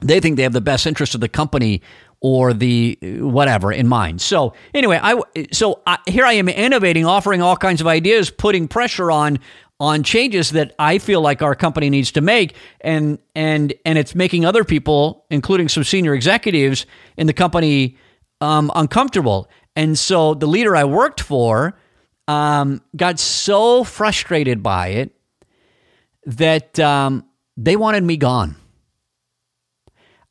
They 0.00 0.20
think 0.20 0.36
they 0.36 0.42
have 0.42 0.52
the 0.52 0.60
best 0.60 0.86
interest 0.86 1.14
of 1.14 1.22
the 1.22 1.28
company 1.30 1.80
or 2.20 2.52
the 2.52 2.98
whatever 3.20 3.72
in 3.72 3.86
mind. 3.88 4.20
So 4.20 4.54
anyway, 4.72 4.98
I 5.02 5.20
so 5.52 5.82
I, 5.86 5.98
here 6.06 6.24
I 6.24 6.34
am 6.34 6.48
innovating, 6.48 7.04
offering 7.04 7.42
all 7.42 7.56
kinds 7.56 7.80
of 7.80 7.86
ideas, 7.86 8.30
putting 8.30 8.68
pressure 8.68 9.10
on 9.10 9.38
on 9.80 10.02
changes 10.02 10.50
that 10.52 10.74
I 10.78 10.98
feel 10.98 11.20
like 11.20 11.42
our 11.42 11.54
company 11.54 11.90
needs 11.90 12.12
to 12.12 12.20
make, 12.20 12.54
and 12.80 13.18
and 13.34 13.74
and 13.84 13.98
it's 13.98 14.14
making 14.14 14.44
other 14.44 14.64
people, 14.64 15.26
including 15.30 15.68
some 15.68 15.84
senior 15.84 16.14
executives 16.14 16.86
in 17.16 17.26
the 17.26 17.32
company, 17.32 17.96
um, 18.40 18.70
uncomfortable. 18.74 19.50
And 19.76 19.98
so 19.98 20.34
the 20.34 20.46
leader 20.46 20.76
I 20.76 20.84
worked 20.84 21.20
for 21.20 21.76
um, 22.28 22.80
got 22.96 23.18
so 23.18 23.84
frustrated 23.84 24.62
by 24.62 24.88
it 24.88 25.14
that 26.26 26.78
um, 26.78 27.24
they 27.56 27.76
wanted 27.76 28.04
me 28.04 28.16
gone. 28.16 28.56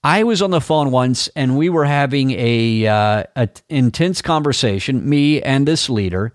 I 0.03 0.23
was 0.23 0.41
on 0.41 0.51
the 0.51 0.59
phone 0.59 0.91
once 0.91 1.29
and 1.29 1.57
we 1.57 1.69
were 1.69 1.85
having 1.85 2.31
a, 2.31 2.87
uh, 2.87 3.47
intense 3.69 4.21
conversation, 4.21 5.07
me 5.07 5.41
and 5.41 5.65
this 5.65 5.89
leader. 5.89 6.33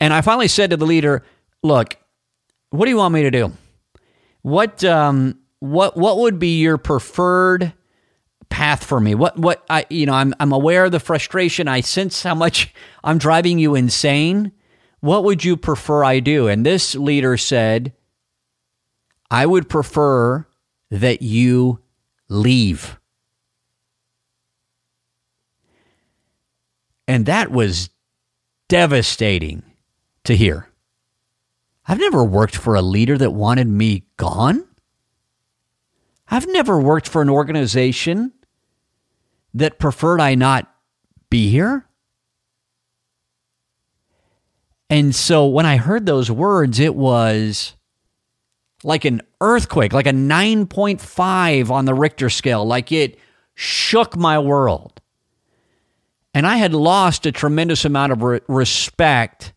And 0.00 0.14
I 0.14 0.22
finally 0.22 0.48
said 0.48 0.70
to 0.70 0.76
the 0.76 0.86
leader, 0.86 1.22
"Look, 1.62 1.96
what 2.70 2.86
do 2.86 2.90
you 2.90 2.96
want 2.96 3.12
me 3.12 3.22
to 3.22 3.30
do? 3.30 3.52
What 4.40 4.82
um, 4.82 5.38
what 5.60 5.96
what 5.96 6.18
would 6.18 6.38
be 6.40 6.58
your 6.58 6.78
preferred 6.78 7.72
path 8.52 8.84
for 8.84 9.00
me? 9.00 9.14
What 9.14 9.38
what 9.38 9.64
I 9.70 9.86
you 9.88 10.06
know 10.06 10.12
I'm 10.12 10.34
I'm 10.38 10.52
aware 10.52 10.84
of 10.84 10.92
the 10.92 11.00
frustration. 11.00 11.66
I 11.66 11.80
sense 11.80 12.22
how 12.22 12.34
much 12.34 12.72
I'm 13.04 13.18
driving 13.18 13.58
you 13.58 13.74
insane. 13.74 14.52
What 15.00 15.24
would 15.24 15.44
you 15.44 15.56
prefer 15.56 16.04
I 16.04 16.20
do?" 16.20 16.46
And 16.46 16.64
this 16.64 16.94
leader 16.94 17.36
said, 17.36 17.94
"I 19.30 19.46
would 19.46 19.68
prefer 19.68 20.46
that 20.90 21.22
you 21.22 21.80
leave." 22.28 22.98
And 27.08 27.26
that 27.26 27.50
was 27.50 27.90
devastating 28.68 29.62
to 30.24 30.36
hear. 30.36 30.68
I've 31.86 31.98
never 31.98 32.22
worked 32.22 32.54
for 32.54 32.74
a 32.74 32.82
leader 32.82 33.18
that 33.18 33.32
wanted 33.32 33.66
me 33.66 34.04
gone. 34.16 34.64
I've 36.28 36.46
never 36.46 36.78
worked 36.78 37.08
for 37.08 37.20
an 37.20 37.28
organization 37.28 38.32
that 39.54 39.78
preferred 39.78 40.20
I 40.20 40.34
not 40.34 40.72
be 41.30 41.50
here. 41.50 41.86
And 44.90 45.14
so 45.14 45.46
when 45.46 45.64
I 45.64 45.78
heard 45.78 46.04
those 46.04 46.30
words, 46.30 46.78
it 46.78 46.94
was 46.94 47.74
like 48.84 49.04
an 49.04 49.22
earthquake, 49.40 49.92
like 49.92 50.06
a 50.06 50.12
9.5 50.12 51.70
on 51.70 51.84
the 51.84 51.94
Richter 51.94 52.28
scale, 52.28 52.64
like 52.64 52.92
it 52.92 53.18
shook 53.54 54.16
my 54.16 54.38
world. 54.38 55.00
And 56.34 56.46
I 56.46 56.56
had 56.56 56.74
lost 56.74 57.26
a 57.26 57.32
tremendous 57.32 57.84
amount 57.84 58.12
of 58.12 58.22
re- 58.22 58.40
respect 58.48 59.52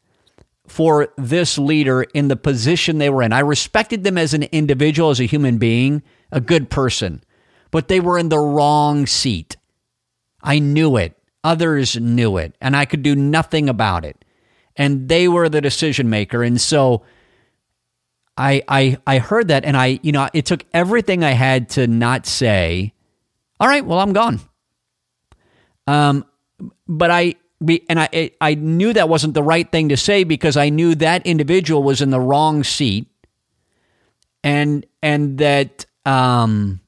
for 0.68 1.10
this 1.18 1.58
leader 1.58 2.04
in 2.04 2.28
the 2.28 2.36
position 2.36 2.98
they 2.98 3.10
were 3.10 3.22
in. 3.24 3.34
I 3.34 3.40
respected 3.40 4.04
them 4.04 4.18
as 4.18 4.34
an 4.34 4.44
individual, 4.44 5.10
as 5.10 5.20
a 5.20 5.26
human 5.26 5.58
being, 5.58 6.02
a 6.32 6.42
good 6.42 6.70
person, 6.70 7.24
but 7.72 7.88
they 7.88 8.00
were 8.00 8.18
in 8.18 8.30
the 8.30 8.40
wrong 8.40 9.06
seat. 9.06 9.58
I 10.46 10.60
knew 10.60 10.98
it. 10.98 11.18
Others 11.44 11.98
knew 11.98 12.38
it, 12.38 12.56
and 12.62 12.76
I 12.76 12.86
could 12.86 13.04
do 13.04 13.16
nothing 13.16 13.70
about 13.70 14.06
it. 14.06 14.24
And 14.76 15.08
they 15.08 15.28
were 15.28 15.48
the 15.48 15.62
decision 15.62 16.10
maker. 16.10 16.44
And 16.44 16.60
so 16.60 17.04
I 18.38 18.62
I 18.68 18.98
I 19.08 19.20
heard 19.20 19.48
that 19.50 19.64
and 19.64 19.78
I, 19.78 20.00
you 20.02 20.12
know, 20.12 20.28
it 20.34 20.46
took 20.46 20.66
everything 20.74 21.24
I 21.24 21.32
had 21.32 21.70
to 21.72 21.88
not 21.88 22.26
say, 22.26 22.94
all 23.60 23.68
right, 23.68 23.86
well, 23.86 24.00
I'm 24.00 24.14
gone. 24.14 24.42
Um, 25.88 26.26
but 26.88 27.12
I 27.12 27.36
and 27.88 28.00
I 28.00 28.32
I 28.42 28.56
knew 28.56 28.92
that 28.94 29.08
wasn't 29.08 29.34
the 29.34 29.44
right 29.44 29.72
thing 29.72 29.90
to 29.90 29.98
say 29.98 30.24
because 30.24 30.58
I 30.58 30.70
knew 30.70 30.96
that 30.96 31.26
individual 31.26 31.84
was 31.84 32.02
in 32.02 32.10
the 32.10 32.20
wrong 32.20 32.64
seat, 32.64 33.08
and 34.44 34.86
and 35.02 35.38
that 35.38 35.86
um 36.06 36.82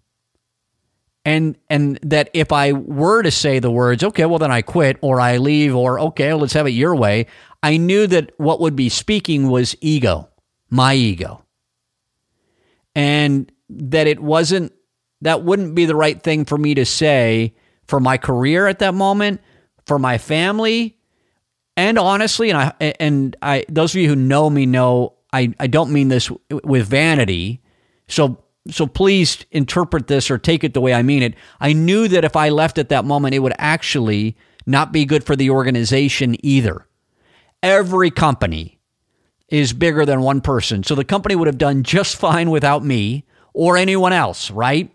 and 1.28 1.58
and 1.70 2.00
that 2.04 2.30
if 2.34 2.54
I 2.54 2.72
were 2.72 3.22
to 3.22 3.32
say 3.32 3.60
the 3.60 3.70
words, 3.70 4.02
okay, 4.02 4.26
well 4.26 4.40
then 4.40 4.50
I 4.50 4.62
quit 4.62 4.98
or 5.02 5.20
I 5.20 5.38
leave 5.38 5.76
or 5.76 6.00
okay, 6.00 6.34
let's 6.34 6.54
have 6.54 6.68
it 6.68 6.72
your 6.72 6.96
way. 6.96 7.28
I 7.62 7.76
knew 7.76 8.08
that 8.08 8.32
what 8.38 8.62
would 8.62 8.78
be 8.78 8.88
speaking 8.88 9.50
was 9.50 9.76
ego, 9.82 10.30
my 10.70 10.94
ego, 10.94 11.44
and 12.96 13.52
that 13.70 14.08
it 14.08 14.22
wasn't 14.22 14.72
that 15.20 15.44
wouldn't 15.44 15.76
be 15.76 15.86
the 15.86 15.98
right 15.98 16.22
thing 16.24 16.46
for 16.46 16.58
me 16.58 16.74
to 16.76 16.86
say 16.86 17.54
for 17.88 18.00
my 18.00 18.18
career 18.18 18.66
at 18.66 18.80
that 18.80 18.94
moment 18.94 19.42
for 19.86 20.00
my 20.00 20.18
family, 20.18 20.98
and 21.76 22.00
honestly, 22.00 22.52
and 22.52 22.58
I 22.58 22.94
and 23.02 23.36
I 23.42 23.66
those 23.68 23.94
of 23.94 24.00
you 24.00 24.08
who 24.08 24.16
know 24.16 24.50
me 24.50 24.66
know 24.66 25.18
I, 25.34 25.54
I 25.60 25.68
don't 25.68 25.92
mean 25.92 26.08
this 26.08 26.32
with 26.50 26.88
vanity. 26.88 27.62
So 28.08 28.42
so 28.70 28.88
please 28.88 29.46
interpret 29.52 30.08
this 30.08 30.30
or 30.30 30.38
take 30.38 30.64
it 30.64 30.74
the 30.74 30.82
way 30.82 30.94
I 30.94 31.04
mean 31.04 31.24
it. 31.24 31.36
I 31.60 31.74
knew 31.74 32.08
that 32.08 32.26
if 32.26 32.36
I 32.36 32.50
left 32.50 32.78
at 32.78 32.90
that 32.90 33.06
moment, 33.06 33.36
it 33.36 33.40
would 33.40 33.56
actually 33.58 34.36
not 34.66 34.92
be 34.92 35.06
good 35.06 35.24
for 35.24 35.36
the 35.36 35.50
organization 35.50 36.36
either. 36.46 36.86
Every 37.64 38.12
company 38.12 38.80
is 39.50 39.74
bigger 39.74 40.06
than 40.06 40.22
one 40.22 40.42
person. 40.42 40.84
So 40.84 40.94
the 40.96 41.06
company 41.06 41.36
would 41.36 41.48
have 41.48 41.58
done 41.58 41.84
just 41.84 42.18
fine 42.18 42.50
without 42.50 42.84
me 42.84 43.26
or 43.54 43.78
anyone 43.78 44.14
else, 44.14 44.52
right? 44.52 44.92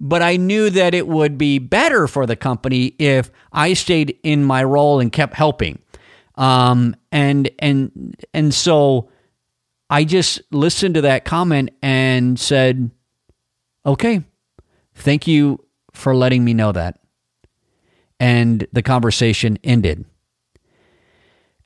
but 0.00 0.22
I 0.22 0.38
knew 0.38 0.70
that 0.70 0.94
it 0.94 1.06
would 1.06 1.36
be 1.36 1.58
better 1.58 2.08
for 2.08 2.24
the 2.24 2.34
company 2.34 2.94
if 2.98 3.30
I 3.52 3.74
stayed 3.74 4.18
in 4.22 4.42
my 4.44 4.64
role 4.64 4.98
and 4.98 5.12
kept 5.12 5.34
helping. 5.34 5.78
Um, 6.36 6.96
and 7.12 7.50
and 7.58 8.16
and 8.32 8.54
so 8.54 9.10
I 9.90 10.04
just 10.04 10.40
listened 10.50 10.94
to 10.94 11.02
that 11.02 11.26
comment 11.26 11.70
and 11.82 12.40
said, 12.40 12.90
"Okay, 13.84 14.24
thank 14.94 15.26
you 15.26 15.64
for 15.92 16.14
letting 16.14 16.44
me 16.44 16.54
know 16.54 16.72
that." 16.72 16.98
And 18.18 18.66
the 18.72 18.82
conversation 18.82 19.58
ended. 19.64 20.04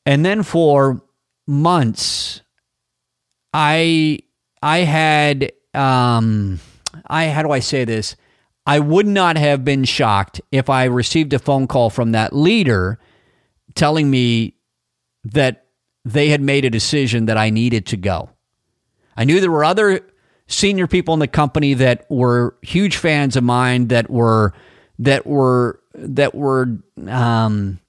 And 0.06 0.24
then 0.24 0.42
for 0.42 1.02
months, 1.46 2.42
I 3.52 4.20
I 4.62 4.78
had 4.78 5.52
um, 5.72 6.60
I 7.06 7.28
how 7.28 7.42
do 7.42 7.50
I 7.50 7.60
say 7.60 7.84
this? 7.84 8.16
I 8.66 8.78
would 8.80 9.06
not 9.06 9.36
have 9.36 9.64
been 9.64 9.84
shocked 9.84 10.40
if 10.50 10.70
I 10.70 10.84
received 10.84 11.32
a 11.34 11.38
phone 11.38 11.66
call 11.66 11.90
from 11.90 12.12
that 12.12 12.32
leader 12.32 12.98
telling 13.74 14.10
me 14.10 14.56
that 15.24 15.66
they 16.04 16.28
had 16.28 16.40
made 16.40 16.64
a 16.64 16.70
decision 16.70 17.26
that 17.26 17.36
I 17.36 17.50
needed 17.50 17.86
to 17.86 17.96
go. 17.96 18.30
I 19.16 19.24
knew 19.24 19.40
there 19.40 19.50
were 19.50 19.64
other 19.64 20.00
senior 20.54 20.86
people 20.86 21.14
in 21.14 21.20
the 21.20 21.28
company 21.28 21.74
that 21.74 22.06
were 22.10 22.56
huge 22.62 22.96
fans 22.96 23.36
of 23.36 23.44
mine 23.44 23.88
that 23.88 24.10
were 24.10 24.52
that 24.98 25.26
were 25.26 25.80
that 25.94 26.34
were 26.34 26.78
um, 27.08 27.80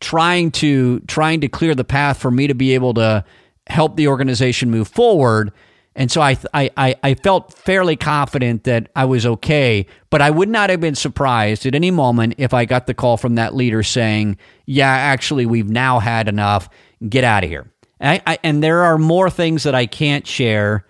trying 0.00 0.50
to 0.50 1.00
trying 1.00 1.40
to 1.40 1.48
clear 1.48 1.74
the 1.74 1.84
path 1.84 2.18
for 2.18 2.30
me 2.30 2.46
to 2.46 2.54
be 2.54 2.74
able 2.74 2.94
to 2.94 3.24
help 3.66 3.96
the 3.96 4.08
organization 4.08 4.70
move 4.70 4.88
forward 4.88 5.52
and 5.96 6.10
so 6.10 6.20
I, 6.20 6.36
I, 6.52 6.96
I 7.02 7.14
felt 7.14 7.52
fairly 7.54 7.94
confident 7.94 8.64
that 8.64 8.88
I 8.96 9.04
was 9.04 9.24
okay, 9.24 9.86
but 10.10 10.20
I 10.20 10.30
would 10.30 10.48
not 10.48 10.70
have 10.70 10.80
been 10.80 10.96
surprised 10.96 11.66
at 11.66 11.74
any 11.74 11.92
moment 11.92 12.34
if 12.36 12.52
I 12.52 12.64
got 12.64 12.86
the 12.86 12.94
call 12.94 13.16
from 13.16 13.36
that 13.36 13.54
leader 13.54 13.82
saying, 13.82 14.36
Yeah, 14.66 14.90
actually, 14.90 15.46
we've 15.46 15.70
now 15.70 16.00
had 16.00 16.28
enough. 16.28 16.68
Get 17.08 17.22
out 17.22 17.44
of 17.44 17.50
here. 17.50 17.70
I, 18.00 18.20
I, 18.26 18.38
and 18.42 18.62
there 18.62 18.82
are 18.82 18.98
more 18.98 19.30
things 19.30 19.62
that 19.62 19.74
I 19.74 19.86
can't 19.86 20.26
share 20.26 20.84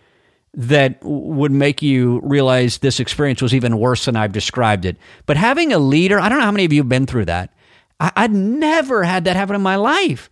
that 0.57 0.99
would 1.03 1.53
make 1.53 1.83
you 1.83 2.21
realize 2.23 2.79
this 2.79 3.01
experience 3.01 3.43
was 3.43 3.55
even 3.55 3.79
worse 3.79 4.05
than 4.05 4.17
I've 4.17 4.33
described 4.33 4.85
it. 4.85 4.97
But 5.27 5.37
having 5.37 5.73
a 5.73 5.79
leader, 5.79 6.21
I 6.21 6.29
don't 6.29 6.39
know 6.39 6.45
how 6.45 6.53
many 6.53 6.65
of 6.65 6.73
you 6.73 6.81
have 6.81 6.89
been 6.89 7.07
through 7.07 7.27
that. 7.27 7.53
I, 7.99 8.13
I'd 8.17 8.33
never 8.33 9.03
had 9.03 9.25
that 9.25 9.37
happen 9.37 9.57
in 9.57 9.63
my 9.63 9.77
life. 9.77 10.31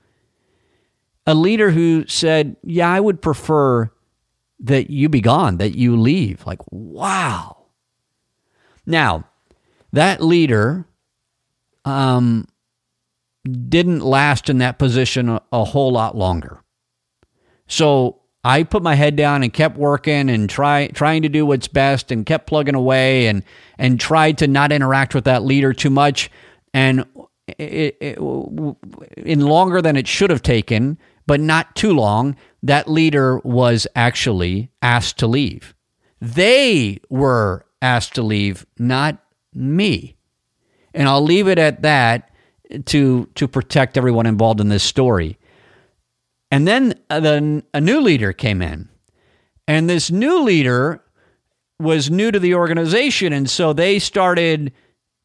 A 1.26 1.35
leader 1.35 1.71
who 1.71 2.07
said, 2.07 2.57
Yeah, 2.62 2.91
I 2.91 3.00
would 3.00 3.23
prefer 3.23 3.91
that 4.61 4.91
you 4.91 5.09
be 5.09 5.21
gone, 5.21 5.57
that 5.59 5.75
you 5.75 5.97
leave. 5.97 6.47
Like, 6.47 6.61
wow. 6.71 7.67
Now, 8.87 9.25
that 9.93 10.23
leader 10.23 10.87
um, 11.85 12.47
didn't 13.45 14.00
last 14.00 14.49
in 14.49 14.59
that 14.59 14.79
position 14.79 15.29
a, 15.29 15.43
a 15.52 15.64
whole 15.64 15.93
lot 15.93 16.17
longer. 16.17 16.62
So 17.67 18.22
I 18.44 18.64
put 18.64 18.82
my 18.82 18.96
head 18.96 19.14
down 19.14 19.42
and 19.42 19.52
kept 19.52 19.76
working 19.76 20.28
and 20.28 20.50
try 20.50 20.88
trying 20.88 21.22
to 21.22 21.28
do 21.28 21.46
what's 21.46 21.68
best 21.68 22.11
and 22.11 22.26
kept 22.26 22.46
plugging 22.46 22.75
away 22.75 23.26
and 23.26 23.44
and 23.78 24.00
tried 24.00 24.38
to 24.38 24.49
not 24.49 24.72
interact 24.72 25.14
with 25.14 25.25
that 25.25 25.44
leader 25.44 25.72
too 25.72 25.90
much 25.90 26.30
and 26.75 27.04
it, 27.46 27.96
it, 28.00 28.18
in 29.16 29.40
longer 29.40 29.82
than 29.82 29.96
it 29.96 30.06
should 30.06 30.30
have 30.30 30.42
taken, 30.42 30.99
but 31.26 31.40
not 31.40 31.75
too 31.75 31.92
long, 31.92 32.37
that 32.62 32.88
leader 32.88 33.38
was 33.38 33.87
actually 33.94 34.70
asked 34.80 35.18
to 35.18 35.26
leave. 35.26 35.75
They 36.20 37.00
were 37.08 37.66
asked 37.80 38.14
to 38.14 38.22
leave, 38.22 38.64
not 38.78 39.18
me. 39.54 40.16
And 40.94 41.08
I'll 41.08 41.22
leave 41.22 41.49
it 41.49 41.58
at 41.58 41.82
that 41.82 42.30
to 42.87 43.26
to 43.34 43.49
protect 43.49 43.99
everyone 43.99 44.26
involved 44.26 44.61
in 44.61 44.68
this 44.68 44.84
story. 44.84 45.38
And 46.52 46.68
then 46.68 46.94
uh, 47.09 47.18
the, 47.18 47.64
a 47.73 47.80
new 47.80 48.02
leader 48.02 48.35
came 48.35 48.61
in. 48.61 48.90
And 49.66 49.88
this 49.88 50.11
new 50.11 50.42
leader 50.42 51.02
was 51.80 52.11
new 52.11 52.30
to 52.30 52.38
the 52.38 52.54
organization. 52.54 53.32
And 53.32 53.49
so 53.49 53.73
they 53.73 53.99
started 53.99 54.75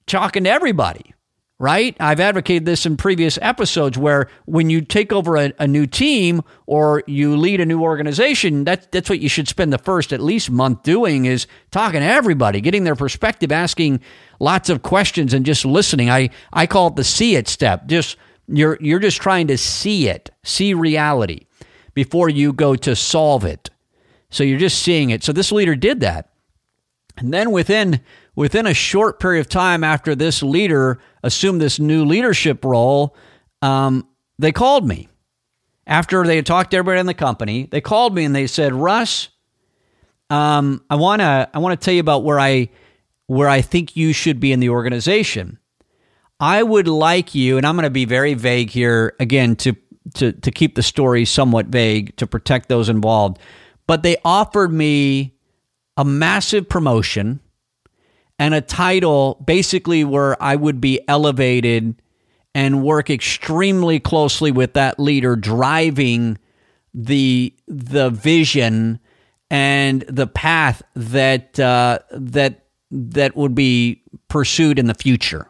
talking 0.06 0.46
to 0.46 0.50
everybody, 0.50 1.14
right? 1.60 1.98
I've 2.00 2.22
advocated 2.22 2.66
this 2.66 2.86
in 2.86 2.96
previous 2.96 3.38
episodes 3.42 3.98
where 3.98 4.30
when 4.46 4.70
you 4.70 4.80
take 4.80 5.12
over 5.12 5.36
a, 5.36 5.52
a 5.60 5.68
new 5.68 5.86
team 5.86 6.44
or 6.66 7.04
you 7.08 7.36
lead 7.36 7.60
a 7.60 7.66
new 7.66 7.82
organization, 7.82 8.64
that, 8.64 8.90
that's 8.94 9.10
what 9.10 9.20
you 9.20 9.28
should 9.28 9.50
spend 9.50 9.74
the 9.74 9.80
first 9.80 10.14
at 10.14 10.22
least 10.22 10.50
month 10.50 10.84
doing 10.84 11.26
is 11.26 11.46
talking 11.72 12.00
to 12.00 12.06
everybody, 12.06 12.62
getting 12.62 12.86
their 12.86 12.96
perspective, 12.96 13.52
asking 13.52 14.00
lots 14.40 14.70
of 14.70 14.82
questions 14.82 15.34
and 15.34 15.46
just 15.46 15.66
listening. 15.66 16.10
I, 16.10 16.30
I 16.54 16.68
call 16.68 16.88
it 16.88 16.96
the 16.96 17.04
see 17.04 17.36
it 17.36 17.50
step. 17.50 17.88
Just 17.88 18.16
you're 18.48 18.78
you're 18.80 19.00
just 19.00 19.22
trying 19.22 19.48
to 19.48 19.58
see 19.58 20.08
it, 20.08 20.30
see 20.44 20.74
reality 20.74 21.46
before 21.94 22.30
you 22.30 22.54
go 22.54 22.76
to 22.76 22.96
solve 22.96 23.44
it. 23.44 23.70
So 24.30 24.44
you're 24.44 24.60
just 24.60 24.82
seeing 24.82 25.10
it. 25.10 25.24
So 25.24 25.32
this 25.32 25.52
leader 25.52 25.76
did 25.76 26.02
that. 26.02 26.30
And 27.18 27.34
then 27.34 27.52
within 27.52 28.02
within 28.36 28.68
a 28.68 28.74
short 28.74 29.20
period 29.20 29.42
of 29.42 29.50
time 29.50 29.84
after 29.84 30.16
this 30.16 30.44
leader 30.44 31.00
assumed 31.24 31.60
this 31.60 31.80
new 31.80 32.06
leadership 32.06 32.64
role, 32.64 33.16
um, 33.62 34.08
they 34.38 34.52
called 34.52 34.88
me. 34.88 35.10
After 35.88 36.24
they 36.24 36.36
had 36.36 36.46
talked 36.46 36.72
to 36.72 36.78
everybody 36.78 37.00
in 37.00 37.06
the 37.06 37.14
company, 37.14 37.68
they 37.72 37.82
called 37.82 38.14
me 38.14 38.26
and 38.26 38.36
they 38.36 38.46
said, 38.46 38.74
"Russ, 38.74 39.30
um, 40.30 40.84
I 40.90 40.96
want 40.96 41.22
to 41.22 41.50
I 41.54 41.60
want 41.60 41.80
to 41.80 41.84
tell 41.84 41.94
you 41.94 42.02
about 42.02 42.24
where 42.24 42.40
I 42.40 42.70
where 43.26 43.50
I 43.50 43.62
think 43.62 43.96
you 43.96 44.14
should 44.14 44.40
be 44.40 44.52
in 44.52 44.60
the 44.60 44.70
organization." 44.70 45.58
I 46.40 46.62
would 46.62 46.88
like 46.88 47.34
you, 47.34 47.58
and 47.58 47.66
I'm 47.66 47.76
going 47.76 47.84
to 47.84 47.90
be 47.90 48.06
very 48.06 48.34
vague 48.34 48.70
here 48.70 49.16
again 49.20 49.56
to, 49.58 49.76
to, 50.16 50.32
to 50.34 50.52
keep 50.52 50.76
the 50.76 50.84
story 50.84 51.26
somewhat 51.26 51.68
vague 51.68 52.16
to 52.18 52.28
protect 52.28 52.70
those 52.70 52.90
involved. 52.90 53.40
But 53.88 54.04
they 54.04 54.18
offered 54.24 54.72
me 54.72 55.36
a 55.96 56.06
massive 56.06 56.70
promotion 56.70 57.40
and 58.38 58.54
a 58.54 58.62
title 58.62 59.42
basically 59.46 60.04
where 60.04 60.42
I 60.42 60.56
would 60.56 60.80
be 60.80 61.00
elevated 61.08 62.02
and 62.54 62.84
work 62.84 63.10
extremely 63.10 64.00
closely 64.00 64.52
with 64.52 64.74
that 64.74 65.00
leader 65.00 65.36
driving 65.36 66.38
the 66.94 67.54
the 67.68 68.10
vision 68.10 69.00
and 69.50 70.02
the 70.04 70.28
path 70.28 70.82
that 70.96 71.60
uh, 71.60 72.00
that 72.12 72.66
that 72.92 73.36
would 73.36 73.56
be 73.56 74.04
pursued 74.28 74.80
in 74.80 74.88
the 74.88 74.94
future. 74.94 75.50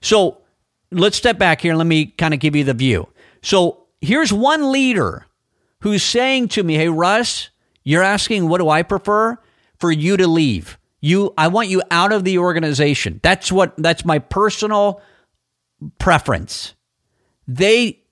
So 0.00 0.38
let's 0.90 1.16
step 1.16 1.38
back 1.38 1.60
here 1.60 1.74
let 1.74 1.86
me 1.86 2.06
kind 2.06 2.34
of 2.34 2.40
give 2.40 2.56
you 2.56 2.64
the 2.64 2.74
view. 2.74 3.08
So 3.42 3.86
here's 4.00 4.32
one 4.32 4.72
leader 4.72 5.26
who's 5.80 6.02
saying 6.02 6.48
to 6.48 6.62
me, 6.62 6.74
Hey, 6.74 6.88
Russ, 6.88 7.50
you're 7.84 8.02
asking, 8.02 8.48
what 8.48 8.58
do 8.58 8.68
I 8.68 8.82
prefer? 8.82 9.38
For 9.78 9.92
you 9.92 10.16
to 10.16 10.26
leave. 10.26 10.78
You, 11.00 11.34
I 11.38 11.48
want 11.48 11.68
you 11.68 11.82
out 11.90 12.12
of 12.12 12.24
the 12.24 12.38
organization. 12.38 13.20
That's 13.22 13.52
what, 13.52 13.74
that's 13.76 14.04
my 14.04 14.18
personal 14.18 15.00
preference. 15.98 16.74
They 17.46 18.02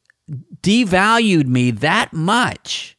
devalued 0.63 1.47
me 1.47 1.73
that 1.73 2.13
much. 2.13 2.97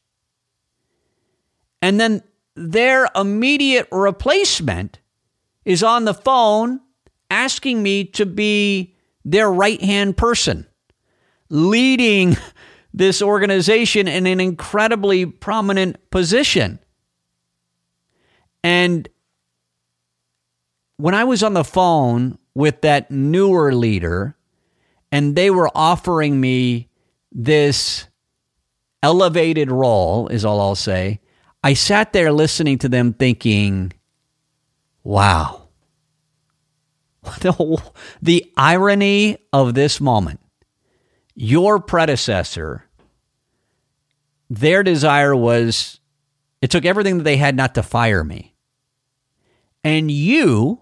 And 1.81 1.99
then 1.99 2.23
their 2.55 3.07
immediate 3.15 3.87
replacement 3.91 4.99
is 5.63 5.83
on 5.83 6.05
the 6.05 6.13
phone 6.13 6.81
asking 7.29 7.81
me 7.81 8.05
to 8.05 8.25
be 8.25 8.95
their 9.23 9.51
right 9.51 9.81
hand 9.81 10.15
person, 10.15 10.67
leading 11.49 12.37
this 12.93 13.21
organization 13.21 14.07
in 14.07 14.25
an 14.25 14.39
incredibly 14.39 15.25
prominent 15.25 16.09
position. 16.11 16.79
And 18.63 19.09
when 20.97 21.13
I 21.13 21.23
was 21.23 21.43
on 21.43 21.53
the 21.53 21.63
phone 21.63 22.37
with 22.53 22.81
that 22.81 23.11
newer 23.11 23.73
leader, 23.73 24.35
and 25.11 25.35
they 25.35 25.49
were 25.49 25.69
offering 25.75 26.39
me 26.39 26.89
this 27.31 28.07
elevated 29.03 29.71
role, 29.71 30.27
is 30.29 30.45
all 30.45 30.61
I'll 30.61 30.75
say, 30.75 31.19
I 31.63 31.73
sat 31.73 32.13
there 32.13 32.31
listening 32.31 32.77
to 32.79 32.89
them 32.89 33.13
thinking, 33.13 33.91
wow 35.03 35.64
the, 37.41 37.81
the 38.21 38.51
irony 38.57 39.37
of 39.51 39.73
this 39.73 39.99
moment. 39.99 40.39
Your 41.35 41.79
predecessor 41.79 42.85
their 44.49 44.83
desire 44.83 45.35
was 45.35 45.99
it 46.61 46.69
took 46.69 46.85
everything 46.85 47.17
that 47.17 47.23
they 47.23 47.37
had 47.37 47.55
not 47.55 47.75
to 47.75 47.83
fire 47.83 48.23
me. 48.23 48.53
And 49.83 50.09
you 50.09 50.81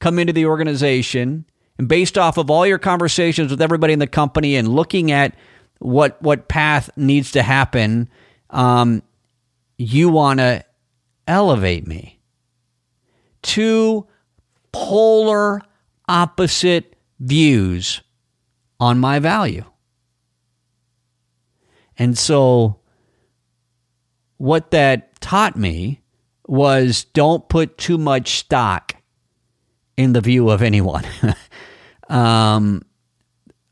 come 0.00 0.18
into 0.18 0.32
the 0.32 0.46
organization 0.46 1.44
and 1.78 1.88
based 1.88 2.18
off 2.18 2.38
of 2.38 2.50
all 2.50 2.66
your 2.66 2.78
conversations 2.78 3.50
with 3.50 3.62
everybody 3.62 3.92
in 3.92 3.98
the 3.98 4.06
company 4.06 4.56
and 4.56 4.68
looking 4.68 5.10
at 5.10 5.34
what 5.78 6.20
what 6.22 6.48
path 6.48 6.90
needs 6.96 7.32
to 7.32 7.42
happen 7.42 8.08
um, 8.50 9.02
you 9.76 10.08
want 10.08 10.40
to 10.40 10.64
elevate 11.28 11.86
me 11.86 12.18
to 13.42 14.06
polar 14.78 15.60
opposite 16.08 16.96
views 17.18 18.00
on 18.78 18.98
my 18.98 19.18
value. 19.18 19.64
And 21.98 22.16
so, 22.16 22.78
what 24.36 24.70
that 24.70 25.20
taught 25.20 25.56
me 25.56 26.00
was 26.46 27.04
don't 27.04 27.48
put 27.48 27.76
too 27.76 27.98
much 27.98 28.38
stock 28.38 28.94
in 29.96 30.12
the 30.12 30.20
view 30.20 30.48
of 30.48 30.62
anyone. 30.62 31.04
um, 32.08 32.82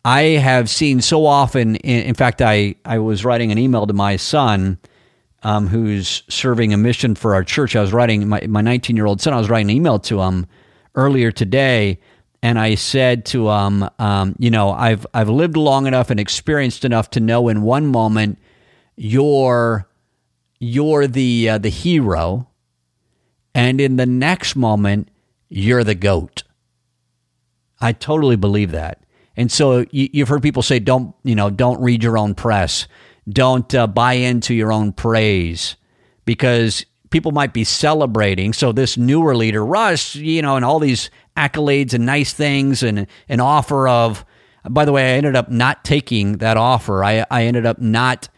I 0.05 0.23
have 0.23 0.69
seen 0.69 1.01
so 1.01 1.25
often, 1.25 1.77
in, 1.77 2.03
in, 2.03 2.15
fact, 2.15 2.43
I, 2.43 2.75
I 2.85 2.99
was 2.99 3.25
writing 3.25 3.53
an 3.53 3.59
email 3.59 3.87
to 3.87 3.93
my 3.93 4.17
son 4.17 4.79
um, 5.45 5.69
who's 5.69 6.25
serving 6.29 6.73
a 6.73 6.77
mission 6.77 7.15
for 7.15 7.35
our 7.35 7.45
church. 7.45 7.77
I 7.77 7.81
was 7.81 7.93
writing, 7.93 8.29
my 8.29 8.41
19 8.41 8.97
year 8.97 9.07
old 9.07 9.21
son, 9.21 9.33
I 9.33 9.39
was 9.39 9.49
writing 9.49 9.71
an 9.71 9.77
email 9.77 10.01
to 10.01 10.21
him 10.21 10.47
earlier 10.97 11.31
today, 11.31 12.01
and 12.43 12.59
I 12.59 12.75
said 12.75 13.25
to 13.27 13.51
him, 13.51 13.89
um, 13.99 14.35
you 14.39 14.51
know, 14.51 14.71
I've 14.71 15.07
I've 15.15 15.29
lived 15.29 15.57
long 15.57 15.87
enough 15.87 16.11
and 16.11 16.19
experienced 16.19 16.85
enough 16.85 17.11
to 17.11 17.21
know 17.21 17.49
in 17.49 17.63
one 17.63 17.87
moment 17.87 18.39
you're 18.97 19.89
you're 20.59 21.07
the 21.07 21.51
uh, 21.51 21.59
the 21.59 21.69
hero, 21.69 22.49
and 23.55 23.81
in 23.81 23.97
the 23.97 24.07
next 24.07 24.57
moment 24.57 25.11
you're 25.49 25.85
the 25.85 25.95
goat. 25.95 26.43
I 27.81 27.93
totally 27.93 28.37
believe 28.37 28.73
that. 28.73 29.03
And 29.37 29.53
so 29.53 29.85
you, 29.91 30.09
have 30.21 30.29
heard 30.29 30.43
people 30.43 30.63
say, 30.63 30.79
don't 30.79 31.15
you 31.23 31.35
know, 31.35 31.51
don't 31.51 31.81
read 31.83 32.03
your 32.03 32.17
own 32.17 32.35
press, 32.35 32.89
don't 33.29 33.73
uh, 33.75 33.87
buy 33.87 34.15
into 34.15 34.55
your 34.55 34.73
own 34.73 34.93
praise, 34.93 35.77
because 36.25 36.87
people 37.11 37.33
might 37.33 37.53
be 37.53 37.65
celebrating. 37.65 38.53
So 38.53 38.73
this 38.73 38.97
newer 38.97 39.37
leader, 39.37 39.65
Russ, 39.65 40.15
you 40.15 40.43
know, 40.43 40.57
and 40.57 40.65
all 40.65 40.79
these 40.79 41.11
accolades 41.37 41.95
and 41.95 42.07
nice 42.07 42.33
things 42.33 42.83
and 42.83 43.07
an 43.29 43.41
offer 43.41 43.89
of, 43.89 44.25
by 44.69 44.85
the 44.85 44.93
way, 44.93 45.15
I 45.15 45.17
ended 45.17 45.37
up 45.37 45.51
not 45.51 45.85
taking 45.85 46.39
that 46.39 46.57
offer. 46.57 47.05
I, 47.05 47.25
I 47.31 47.45
ended 47.45 47.67
up 47.67 47.81
not 47.81 48.29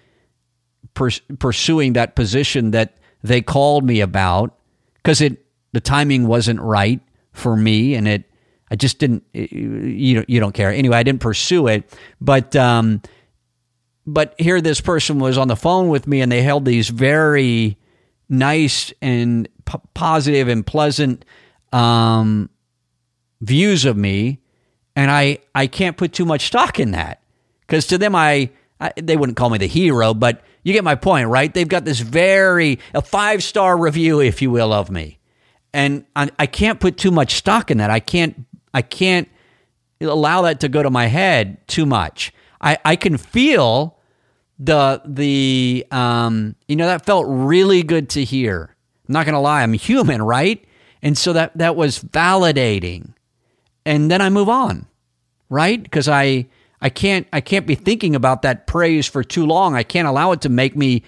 pursuing 0.94 1.92
that 1.92 2.16
position 2.16 2.72
that 2.72 2.98
they 3.22 3.40
called 3.40 3.84
me 3.84 4.00
about 4.00 4.58
because 4.96 5.20
it 5.20 5.44
the 5.72 5.80
timing 5.80 6.26
wasn't 6.26 6.60
right 6.60 7.00
for 7.32 7.56
me 7.56 7.94
and 7.94 8.08
it 8.08 8.24
I 8.70 8.76
just 8.76 8.98
didn't 8.98 9.24
you 9.32 10.16
don't 10.16 10.28
you 10.28 10.40
don't 10.40 10.52
care 10.52 10.70
anyway 10.70 10.96
I 10.96 11.02
didn't 11.02 11.20
pursue 11.20 11.68
it 11.68 11.96
but 12.20 12.56
um 12.56 13.00
but 14.06 14.34
here 14.38 14.60
this 14.60 14.80
person 14.80 15.18
was 15.18 15.38
on 15.38 15.48
the 15.48 15.56
phone 15.56 15.88
with 15.88 16.06
me 16.06 16.20
and 16.20 16.32
they 16.32 16.42
held 16.42 16.64
these 16.64 16.88
very 16.88 17.78
nice 18.28 18.92
and 19.00 19.48
p- 19.64 19.78
positive 19.94 20.48
and 20.48 20.66
pleasant 20.66 21.24
um, 21.72 22.50
views 23.40 23.84
of 23.84 23.96
me 23.96 24.40
and 24.96 25.10
I 25.10 25.38
I 25.54 25.66
can't 25.66 25.96
put 25.96 26.12
too 26.12 26.24
much 26.24 26.46
stock 26.46 26.80
in 26.80 26.90
that. 26.92 27.22
Because 27.60 27.86
to 27.88 27.98
them 27.98 28.14
I, 28.14 28.50
I, 28.80 28.92
they 28.96 29.16
wouldn't 29.16 29.36
call 29.36 29.50
me 29.50 29.58
the 29.58 29.66
hero 29.68 30.14
but 30.14 30.42
you 30.62 30.72
get 30.72 30.84
my 30.84 30.94
point 30.94 31.28
right? 31.28 31.52
They've 31.52 31.68
got 31.68 31.84
this 31.84 32.00
very 32.00 32.78
a 32.94 33.02
five 33.02 33.42
star 33.42 33.76
review 33.76 34.20
if 34.20 34.42
you 34.42 34.50
will 34.50 34.72
of 34.72 34.90
me. 34.90 35.18
And 35.72 36.04
I, 36.16 36.30
I 36.38 36.46
can't 36.46 36.80
put 36.80 36.96
too 36.96 37.10
much 37.10 37.34
stock 37.34 37.70
in 37.70 37.78
that. 37.78 37.90
I 37.90 38.00
can't 38.00 38.46
I 38.74 38.82
can't 38.82 39.28
allow 40.00 40.42
that 40.42 40.60
to 40.60 40.68
go 40.68 40.82
to 40.82 40.90
my 40.90 41.06
head 41.06 41.66
too 41.68 41.86
much. 41.86 42.32
I 42.60 42.78
I 42.84 42.96
can 42.96 43.18
feel 43.18 43.97
the 44.58 45.00
the 45.04 45.86
um 45.90 46.56
you 46.66 46.76
know 46.76 46.86
that 46.86 47.06
felt 47.06 47.26
really 47.28 47.82
good 47.82 48.10
to 48.10 48.24
hear 48.24 48.74
I'm 49.08 49.12
not 49.12 49.26
gonna 49.26 49.40
lie 49.40 49.62
I'm 49.62 49.72
human 49.72 50.20
right 50.22 50.64
and 51.02 51.16
so 51.16 51.32
that 51.32 51.56
that 51.58 51.76
was 51.76 52.00
validating 52.00 53.12
and 53.88 54.10
then 54.10 54.20
I 54.20 54.28
move 54.28 54.50
on, 54.50 54.86
right? 55.48 55.82
Because 55.82 56.08
I 56.08 56.46
I 56.80 56.90
can't 56.90 57.26
I 57.32 57.40
can't 57.40 57.66
be 57.66 57.74
thinking 57.74 58.14
about 58.14 58.42
that 58.42 58.66
praise 58.66 59.06
for 59.06 59.24
too 59.24 59.46
long. 59.46 59.74
I 59.74 59.82
can't 59.82 60.06
allow 60.06 60.32
it 60.32 60.42
to 60.42 60.50
make 60.50 60.76
me 60.76 61.02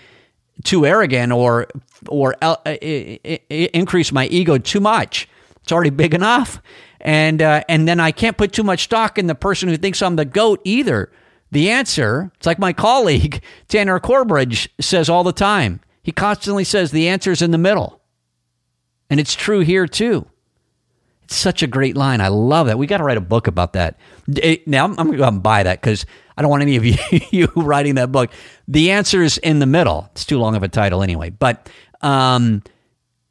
too 0.64 0.86
arrogant 0.86 1.30
or 1.30 1.66
or 2.08 2.34
uh, 2.40 2.56
increase 2.64 4.12
my 4.12 4.26
ego 4.28 4.56
too 4.56 4.80
much. 4.80 5.28
It's 5.62 5.72
already 5.72 5.90
big 5.90 6.14
enough, 6.14 6.62
and 7.02 7.42
uh, 7.42 7.62
and 7.68 7.86
then 7.86 8.00
I 8.00 8.12
can't 8.12 8.38
put 8.38 8.52
too 8.52 8.64
much 8.64 8.84
stock 8.84 9.18
in 9.18 9.26
the 9.26 9.34
person 9.34 9.68
who 9.68 9.76
thinks 9.76 10.00
I'm 10.00 10.16
the 10.16 10.24
goat 10.24 10.62
either. 10.64 11.12
The 11.52 11.70
answer, 11.70 12.30
it's 12.36 12.46
like 12.46 12.58
my 12.58 12.72
colleague 12.72 13.42
Tanner 13.68 13.98
Corbridge 13.98 14.68
says 14.80 15.08
all 15.08 15.24
the 15.24 15.32
time. 15.32 15.80
He 16.02 16.12
constantly 16.12 16.64
says 16.64 16.90
the 16.90 17.08
answer 17.08 17.30
is 17.30 17.42
in 17.42 17.50
the 17.50 17.58
middle, 17.58 18.00
and 19.10 19.20
it's 19.20 19.34
true 19.34 19.60
here 19.60 19.86
too 19.86 20.26
It's 21.24 21.36
such 21.36 21.62
a 21.62 21.66
great 21.66 21.96
line. 21.96 22.20
I 22.20 22.28
love 22.28 22.68
that. 22.68 22.78
We 22.78 22.86
got 22.86 22.98
to 22.98 23.04
write 23.04 23.18
a 23.18 23.22
book 23.22 23.46
about 23.46 23.74
that. 23.74 23.98
Now 24.66 24.84
I'm, 24.84 24.94
going 24.94 25.12
to 25.12 25.18
go 25.18 25.24
out 25.24 25.32
and 25.32 25.42
buy 25.42 25.62
that 25.62 25.80
because 25.80 26.06
I 26.36 26.42
don't 26.42 26.50
want 26.50 26.62
any 26.62 26.76
of 26.76 26.84
you, 26.86 26.96
you 27.30 27.46
writing 27.54 27.96
that 27.96 28.10
book. 28.10 28.30
The 28.66 28.92
answer 28.92 29.22
is 29.22 29.38
in 29.38 29.58
the 29.58 29.66
middle. 29.66 30.08
It's 30.12 30.24
too 30.24 30.38
long 30.38 30.56
of 30.56 30.62
a 30.62 30.68
title 30.68 31.02
anyway. 31.02 31.30
But 31.30 31.68
um, 32.00 32.62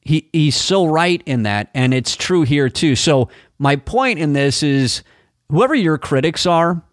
he 0.01 0.29
he's 0.31 0.55
so 0.55 0.85
right 0.85 1.21
in 1.25 1.43
that, 1.43 1.69
and 1.73 1.93
it's 1.93 2.15
true 2.15 2.43
here 2.43 2.69
too. 2.69 2.95
So 2.95 3.29
my 3.57 3.77
point 3.77 4.19
in 4.19 4.33
this 4.33 4.61
is, 4.63 5.03
whoever 5.49 5.73
your 5.73 5.97
critics 5.97 6.45
are, 6.45 6.83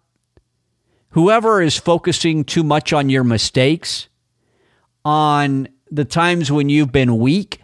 whoever 1.09 1.61
is 1.61 1.77
focusing 1.77 2.43
too 2.43 2.63
much 2.63 2.93
on 2.93 3.09
your 3.09 3.23
mistakes, 3.23 4.09
on 5.05 5.67
the 5.89 6.05
times 6.05 6.51
when 6.51 6.69
you've 6.69 6.91
been 6.91 7.17
weak 7.17 7.61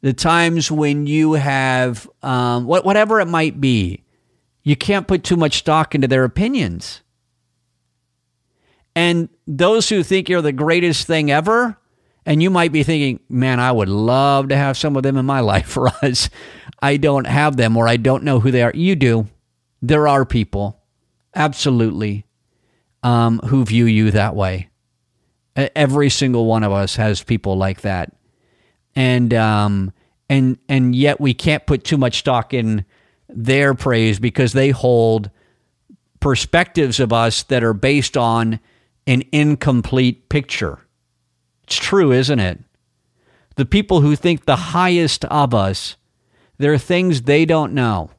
the 0.00 0.12
times 0.12 0.70
when 0.70 1.06
you 1.06 1.32
have 1.32 2.08
um, 2.22 2.66
what, 2.66 2.84
whatever 2.84 3.20
it 3.20 3.26
might 3.26 3.60
be, 3.60 4.04
you 4.62 4.76
can't 4.76 5.08
put 5.08 5.24
too 5.24 5.36
much 5.36 5.58
stock 5.58 5.94
into 5.94 6.06
their 6.06 6.24
opinions. 6.24 7.02
And 8.94 9.28
those 9.46 9.88
who 9.88 10.02
think 10.02 10.28
you're 10.28 10.42
the 10.42 10.52
greatest 10.52 11.06
thing 11.06 11.30
ever, 11.30 11.76
and 12.26 12.42
you 12.42 12.50
might 12.50 12.72
be 12.72 12.82
thinking, 12.82 13.20
man, 13.28 13.60
I 13.60 13.72
would 13.72 13.88
love 13.88 14.48
to 14.48 14.56
have 14.56 14.76
some 14.76 14.96
of 14.96 15.02
them 15.02 15.16
in 15.16 15.26
my 15.26 15.40
life, 15.52 15.76
Russ. 15.76 16.30
I 16.80 16.96
don't 16.96 17.26
have 17.26 17.56
them 17.56 17.76
or 17.76 17.88
I 17.88 17.96
don't 17.96 18.22
know 18.22 18.40
who 18.40 18.50
they 18.50 18.62
are. 18.62 18.72
You 18.74 18.94
do. 18.94 19.26
There 19.82 20.08
are 20.08 20.24
people, 20.24 20.80
absolutely, 21.34 22.24
um, 23.08 23.38
who 23.46 23.64
view 23.64 23.86
you 23.86 24.10
that 24.10 24.34
way. 24.34 24.68
Every 25.56 26.10
single 26.10 26.46
one 26.46 26.62
of 26.62 26.72
us 26.72 26.96
has 26.96 27.22
people 27.22 27.56
like 27.56 27.80
that 27.80 28.12
and 28.98 29.32
um, 29.32 29.92
and 30.28 30.58
and 30.68 30.94
yet 30.94 31.20
we 31.20 31.32
can't 31.32 31.64
put 31.66 31.84
too 31.84 31.96
much 31.96 32.18
stock 32.18 32.52
in 32.52 32.84
their 33.28 33.72
praise 33.74 34.18
because 34.18 34.52
they 34.52 34.70
hold 34.70 35.30
perspectives 36.18 36.98
of 36.98 37.12
us 37.12 37.44
that 37.44 37.62
are 37.62 37.74
based 37.74 38.16
on 38.16 38.58
an 39.06 39.22
incomplete 39.30 40.28
picture. 40.28 40.80
It's 41.62 41.76
true, 41.76 42.10
isn't 42.10 42.40
it? 42.40 42.58
The 43.54 43.66
people 43.66 44.00
who 44.00 44.16
think 44.16 44.44
the 44.44 44.56
highest 44.56 45.24
of 45.26 45.54
us, 45.54 45.96
there 46.58 46.72
are 46.72 46.78
things 46.78 47.22
they 47.22 47.44
don't 47.44 47.72
know. 47.72 48.10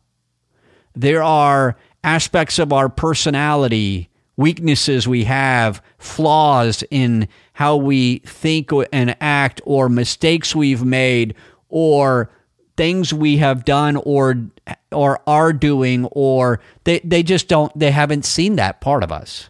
There 0.96 1.24
are 1.24 1.76
aspects 2.06 2.58
of 2.58 2.72
our 2.72 2.88
personality, 2.88 4.09
weaknesses 4.40 5.06
we 5.06 5.26
have, 5.26 5.84
flaws 5.98 6.82
in 6.90 7.28
how 7.52 7.76
we 7.76 8.20
think 8.20 8.72
and 8.94 9.16
act 9.20 9.60
or 9.66 9.90
mistakes 9.90 10.56
we've 10.56 10.84
made 10.84 11.36
or 11.68 12.32
things 12.78 13.14
we 13.14 13.36
have 13.36 13.66
done 13.66 13.98
or 13.98 14.50
or 14.94 15.20
are 15.28 15.52
doing 15.52 16.06
or 16.06 16.62
they, 16.86 17.00
they 17.00 17.22
just 17.22 17.50
don't 17.50 17.78
they 17.78 17.92
haven't 17.92 18.24
seen 18.24 18.56
that 18.56 18.80
part 18.80 19.04
of 19.04 19.12
us. 19.12 19.50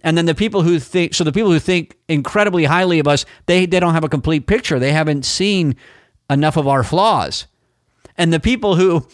And 0.00 0.16
then 0.16 0.24
the 0.24 0.34
people 0.34 0.62
who 0.62 0.78
think 0.78 1.12
so 1.12 1.22
the 1.22 1.32
people 1.32 1.50
who 1.50 1.58
think 1.58 1.94
incredibly 2.08 2.64
highly 2.64 2.98
of 2.98 3.06
us 3.06 3.26
they 3.44 3.66
they 3.66 3.78
don't 3.78 3.92
have 3.92 4.04
a 4.04 4.08
complete 4.08 4.46
picture. 4.46 4.78
They 4.78 4.92
haven't 4.92 5.26
seen 5.26 5.76
enough 6.30 6.56
of 6.56 6.66
our 6.66 6.82
flaws. 6.82 7.46
And 8.16 8.32
the 8.32 8.40
people 8.40 8.76
who 8.76 9.06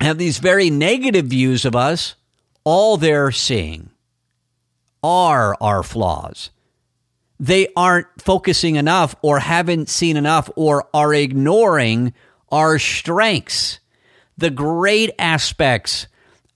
have 0.00 0.18
these 0.18 0.38
very 0.38 0.70
negative 0.70 1.26
views 1.26 1.64
of 1.64 1.74
us 1.74 2.14
all 2.62 2.96
they're 2.96 3.32
seeing 3.32 3.89
are 5.02 5.56
our 5.60 5.82
flaws 5.82 6.50
they 7.40 7.68
aren't 7.74 8.06
focusing 8.18 8.76
enough 8.76 9.16
or 9.22 9.38
haven't 9.38 9.88
seen 9.88 10.18
enough 10.18 10.50
or 10.56 10.86
are 10.92 11.14
ignoring 11.14 12.12
our 12.52 12.78
strengths, 12.78 13.80
the 14.36 14.50
great 14.50 15.10
aspects 15.18 16.06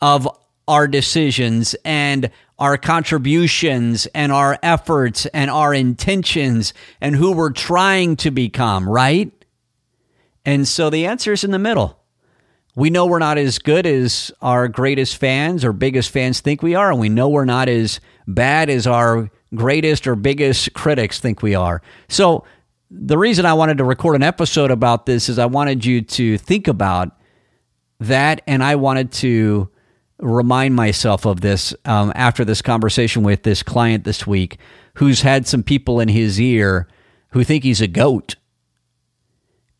of 0.02 0.28
our 0.68 0.86
decisions 0.86 1.74
and 1.86 2.30
our 2.58 2.76
contributions 2.76 4.06
and 4.14 4.30
our 4.30 4.58
efforts 4.62 5.24
and 5.26 5.50
our 5.50 5.72
intentions 5.72 6.74
and 7.00 7.16
who 7.16 7.32
we're 7.32 7.50
trying 7.50 8.14
to 8.16 8.30
become, 8.30 8.88
right? 8.88 9.32
And 10.44 10.68
so 10.68 10.90
the 10.90 11.06
answer 11.06 11.32
is 11.32 11.44
in 11.44 11.50
the 11.50 11.58
middle. 11.58 11.98
We 12.76 12.90
know 12.90 13.06
we're 13.06 13.20
not 13.20 13.38
as 13.38 13.58
good 13.58 13.86
as 13.86 14.32
our 14.42 14.66
greatest 14.66 15.16
fans 15.16 15.64
or 15.64 15.72
biggest 15.72 16.10
fans 16.10 16.40
think 16.40 16.62
we 16.62 16.74
are, 16.74 16.90
and 16.90 16.98
we 16.98 17.08
know 17.08 17.28
we're 17.28 17.44
not 17.44 17.68
as 17.68 18.00
bad 18.26 18.68
as 18.68 18.86
our 18.86 19.30
greatest 19.54 20.06
or 20.06 20.16
biggest 20.16 20.74
critics 20.74 21.20
think 21.20 21.42
we 21.42 21.54
are. 21.54 21.82
So, 22.08 22.44
the 22.90 23.18
reason 23.18 23.46
I 23.46 23.54
wanted 23.54 23.78
to 23.78 23.84
record 23.84 24.14
an 24.16 24.22
episode 24.22 24.70
about 24.70 25.06
this 25.06 25.28
is 25.28 25.38
I 25.38 25.46
wanted 25.46 25.84
you 25.84 26.02
to 26.02 26.38
think 26.38 26.68
about 26.68 27.16
that, 28.00 28.42
and 28.46 28.62
I 28.62 28.76
wanted 28.76 29.12
to 29.12 29.68
remind 30.18 30.74
myself 30.74 31.26
of 31.26 31.40
this 31.40 31.74
um, 31.84 32.12
after 32.14 32.44
this 32.44 32.62
conversation 32.62 33.22
with 33.22 33.42
this 33.42 33.62
client 33.62 34.04
this 34.04 34.26
week 34.26 34.58
who's 34.94 35.22
had 35.22 35.46
some 35.46 35.62
people 35.62 35.98
in 36.00 36.08
his 36.08 36.40
ear 36.40 36.88
who 37.30 37.42
think 37.42 37.64
he's 37.64 37.80
a 37.80 37.88
goat, 37.88 38.36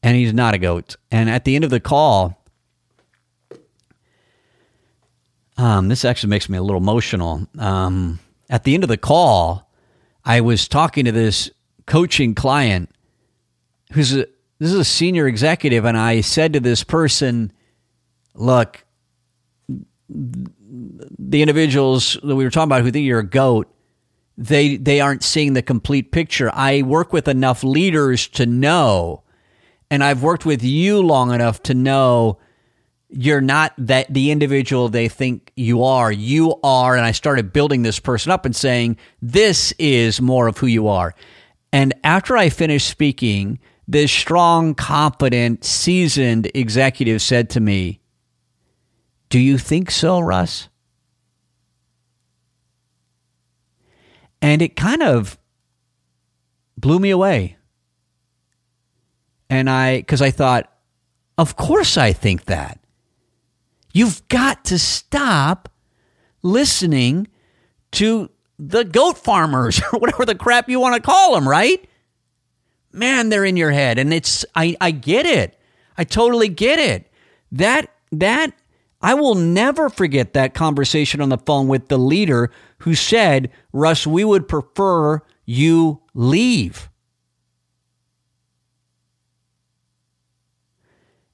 and 0.02 0.16
he's 0.16 0.34
not 0.34 0.54
a 0.54 0.58
goat. 0.58 0.96
And 1.10 1.30
at 1.30 1.44
the 1.44 1.54
end 1.54 1.64
of 1.64 1.70
the 1.70 1.80
call, 1.80 2.43
um, 5.56 5.88
this 5.88 6.04
actually 6.04 6.30
makes 6.30 6.48
me 6.48 6.58
a 6.58 6.62
little 6.62 6.80
emotional. 6.80 7.46
Um, 7.58 8.18
at 8.50 8.64
the 8.64 8.74
end 8.74 8.82
of 8.82 8.88
the 8.88 8.96
call, 8.96 9.70
I 10.24 10.40
was 10.40 10.68
talking 10.68 11.04
to 11.04 11.12
this 11.12 11.50
coaching 11.86 12.34
client 12.34 12.90
who's 13.92 14.14
a 14.14 14.26
this 14.60 14.72
is 14.72 14.78
a 14.78 14.84
senior 14.84 15.26
executive, 15.26 15.84
and 15.84 15.96
I 15.96 16.20
said 16.20 16.52
to 16.54 16.60
this 16.60 16.84
person, 16.84 17.52
"Look, 18.34 18.84
the 20.08 21.42
individuals 21.42 22.16
that 22.22 22.36
we 22.36 22.44
were 22.44 22.50
talking 22.50 22.68
about 22.68 22.82
who 22.82 22.90
think 22.90 23.04
you're 23.04 23.18
a 23.18 23.26
goat, 23.26 23.68
they 24.38 24.76
they 24.76 25.00
aren't 25.00 25.22
seeing 25.22 25.52
the 25.52 25.62
complete 25.62 26.12
picture. 26.12 26.50
I 26.54 26.82
work 26.82 27.12
with 27.12 27.28
enough 27.28 27.62
leaders 27.62 28.26
to 28.28 28.46
know, 28.46 29.22
and 29.90 30.02
I've 30.02 30.22
worked 30.22 30.46
with 30.46 30.62
you 30.64 31.00
long 31.00 31.32
enough 31.32 31.62
to 31.64 31.74
know." 31.74 32.38
You're 33.16 33.40
not 33.40 33.72
that 33.78 34.12
the 34.12 34.32
individual 34.32 34.88
they 34.88 35.08
think 35.08 35.52
you 35.56 35.84
are. 35.84 36.10
You 36.10 36.58
are. 36.64 36.96
And 36.96 37.06
I 37.06 37.12
started 37.12 37.52
building 37.52 37.82
this 37.82 38.00
person 38.00 38.32
up 38.32 38.44
and 38.44 38.54
saying, 38.54 38.96
this 39.22 39.72
is 39.78 40.20
more 40.20 40.48
of 40.48 40.58
who 40.58 40.66
you 40.66 40.88
are. 40.88 41.14
And 41.72 41.94
after 42.02 42.36
I 42.36 42.48
finished 42.48 42.88
speaking, 42.88 43.60
this 43.86 44.10
strong, 44.10 44.74
confident, 44.74 45.64
seasoned 45.64 46.50
executive 46.54 47.22
said 47.22 47.50
to 47.50 47.60
me, 47.60 48.00
Do 49.28 49.38
you 49.38 49.58
think 49.58 49.90
so, 49.90 50.20
Russ? 50.20 50.68
And 54.42 54.60
it 54.60 54.76
kind 54.76 55.02
of 55.02 55.38
blew 56.76 56.98
me 56.98 57.10
away. 57.10 57.56
And 59.48 59.70
I, 59.70 59.98
because 59.98 60.20
I 60.20 60.30
thought, 60.30 60.70
of 61.38 61.56
course 61.56 61.96
I 61.96 62.12
think 62.12 62.46
that. 62.46 62.78
You've 63.94 64.26
got 64.28 64.64
to 64.66 64.78
stop 64.78 65.70
listening 66.42 67.28
to 67.92 68.28
the 68.58 68.84
goat 68.84 69.16
farmers 69.16 69.80
or 69.92 70.00
whatever 70.00 70.26
the 70.26 70.34
crap 70.34 70.68
you 70.68 70.80
want 70.80 70.96
to 70.96 71.00
call 71.00 71.34
them, 71.34 71.48
right? 71.48 71.88
Man, 72.92 73.28
they're 73.28 73.44
in 73.44 73.56
your 73.56 73.70
head. 73.70 73.98
And 73.98 74.12
it's, 74.12 74.44
I, 74.54 74.76
I 74.80 74.90
get 74.90 75.26
it. 75.26 75.58
I 75.96 76.04
totally 76.04 76.48
get 76.48 76.78
it. 76.78 77.10
That, 77.52 77.88
that, 78.10 78.52
I 79.00 79.14
will 79.14 79.36
never 79.36 79.88
forget 79.88 80.32
that 80.32 80.54
conversation 80.54 81.20
on 81.20 81.28
the 81.28 81.38
phone 81.38 81.68
with 81.68 81.86
the 81.88 81.98
leader 81.98 82.50
who 82.78 82.94
said, 82.96 83.50
Russ, 83.72 84.06
we 84.06 84.24
would 84.24 84.48
prefer 84.48 85.22
you 85.44 86.02
leave. 86.14 86.88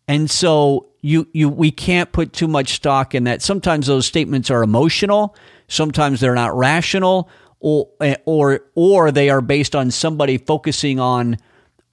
And 0.06 0.30
so 0.30 0.89
you 1.00 1.28
you 1.32 1.48
we 1.48 1.70
can't 1.70 2.12
put 2.12 2.32
too 2.32 2.48
much 2.48 2.74
stock 2.74 3.14
in 3.14 3.24
that. 3.24 3.42
Sometimes 3.42 3.86
those 3.86 4.06
statements 4.06 4.50
are 4.50 4.62
emotional, 4.62 5.34
sometimes 5.68 6.20
they're 6.20 6.34
not 6.34 6.56
rational, 6.56 7.28
or 7.60 7.88
or 8.24 8.60
or 8.74 9.10
they 9.10 9.30
are 9.30 9.40
based 9.40 9.74
on 9.74 9.90
somebody 9.90 10.38
focusing 10.38 11.00
on 11.00 11.36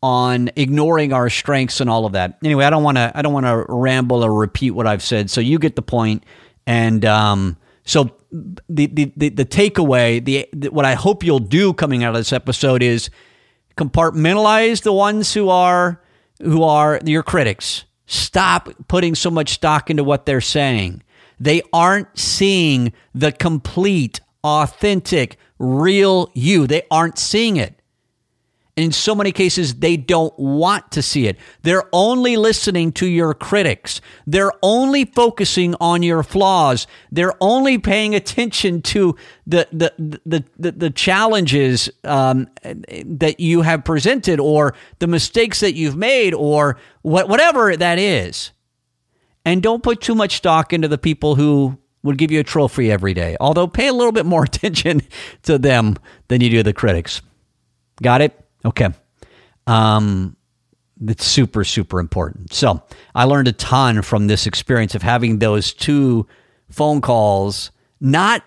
on 0.03 0.49
ignoring 0.55 1.11
our 1.13 1.29
strengths 1.29 1.81
and 1.81 1.89
all 1.89 2.05
of 2.05 2.13
that. 2.13 2.37
Anyway, 2.43 2.63
I 2.63 2.69
don't 2.69 2.83
want 2.83 2.97
to 2.97 3.11
I 3.15 3.21
don't 3.21 3.33
want 3.33 3.45
to 3.45 3.65
ramble 3.67 4.23
or 4.23 4.33
repeat 4.33 4.71
what 4.71 4.87
I've 4.87 5.03
said. 5.03 5.29
So 5.29 5.41
you 5.41 5.59
get 5.59 5.75
the 5.75 5.81
point. 5.81 6.23
And 6.65 7.05
um, 7.05 7.57
so 7.83 8.11
the, 8.31 8.87
the 8.87 9.11
the 9.15 9.29
the 9.29 9.45
takeaway, 9.45 10.23
the, 10.23 10.47
the 10.53 10.69
what 10.69 10.85
I 10.85 10.95
hope 10.95 11.23
you'll 11.23 11.39
do 11.39 11.73
coming 11.73 12.03
out 12.03 12.09
of 12.13 12.19
this 12.19 12.33
episode 12.33 12.83
is 12.83 13.09
compartmentalize 13.77 14.83
the 14.83 14.93
ones 14.93 15.33
who 15.33 15.49
are 15.49 16.01
who 16.41 16.63
are 16.63 16.99
your 17.05 17.23
critics 17.23 17.85
Stop 18.07 18.69
putting 18.87 19.13
so 19.13 19.29
much 19.29 19.49
stock 19.49 19.89
into 19.89 20.03
what 20.03 20.25
they're 20.25 20.41
saying. 20.41 21.03
They 21.39 21.61
aren't 21.71 22.17
seeing 22.17 22.93
the 23.13 23.31
complete, 23.31 24.21
authentic, 24.43 25.37
real 25.59 26.31
you. 26.33 26.65
They 26.65 26.83
aren't 26.89 27.19
seeing 27.19 27.57
it 27.57 27.76
in 28.77 28.91
so 28.91 29.15
many 29.15 29.31
cases, 29.31 29.75
they 29.75 29.97
don't 29.97 30.37
want 30.37 30.91
to 30.91 31.01
see 31.01 31.25
it. 31.25 31.37
They're 31.63 31.89
only 31.91 32.37
listening 32.37 32.91
to 32.93 33.07
your 33.07 33.33
critics. 33.33 34.01
They're 34.27 34.51
only 34.61 35.03
focusing 35.03 35.73
on 35.81 36.03
your 36.03 36.21
flaws. 36.21 36.85
They're 37.11 37.33
only 37.41 37.79
paying 37.79 38.13
attention 38.13 38.83
to 38.83 39.15
the 39.47 39.67
the 39.71 40.19
the 40.25 40.43
the, 40.59 40.71
the 40.71 40.89
challenges 40.91 41.89
um, 42.03 42.47
that 42.63 43.39
you 43.39 43.63
have 43.63 43.83
presented, 43.83 44.39
or 44.39 44.75
the 44.99 45.07
mistakes 45.07 45.59
that 45.61 45.73
you've 45.73 45.97
made, 45.97 46.35
or 46.35 46.77
what, 47.01 47.27
whatever 47.27 47.75
that 47.75 47.97
is. 47.97 48.51
And 49.43 49.63
don't 49.63 49.81
put 49.81 50.01
too 50.01 50.13
much 50.13 50.35
stock 50.35 50.71
into 50.71 50.87
the 50.87 50.99
people 50.99 51.33
who 51.33 51.79
would 52.03 52.19
give 52.19 52.31
you 52.31 52.41
a 52.41 52.43
trophy 52.43 52.91
every 52.91 53.15
day. 53.15 53.37
Although 53.39 53.67
pay 53.67 53.87
a 53.87 53.93
little 53.93 54.11
bit 54.11 54.25
more 54.25 54.43
attention 54.45 55.01
to 55.43 55.57
them 55.57 55.95
than 56.27 56.41
you 56.41 56.51
do 56.51 56.61
the 56.61 56.73
critics. 56.73 57.23
Got 58.03 58.21
it? 58.21 58.46
Okay. 58.67 58.89
Um, 59.65 60.35
it's 61.05 61.25
super, 61.25 61.63
super 61.63 61.99
important. 61.99 62.53
So 62.53 62.83
I 63.15 63.23
learned 63.23 63.47
a 63.47 63.53
ton 63.53 64.01
from 64.01 64.27
this 64.27 64.45
experience 64.45 64.93
of 64.93 65.01
having 65.01 65.39
those 65.39 65.73
two 65.73 66.27
phone 66.69 67.01
calls, 67.01 67.71
not 67.99 68.43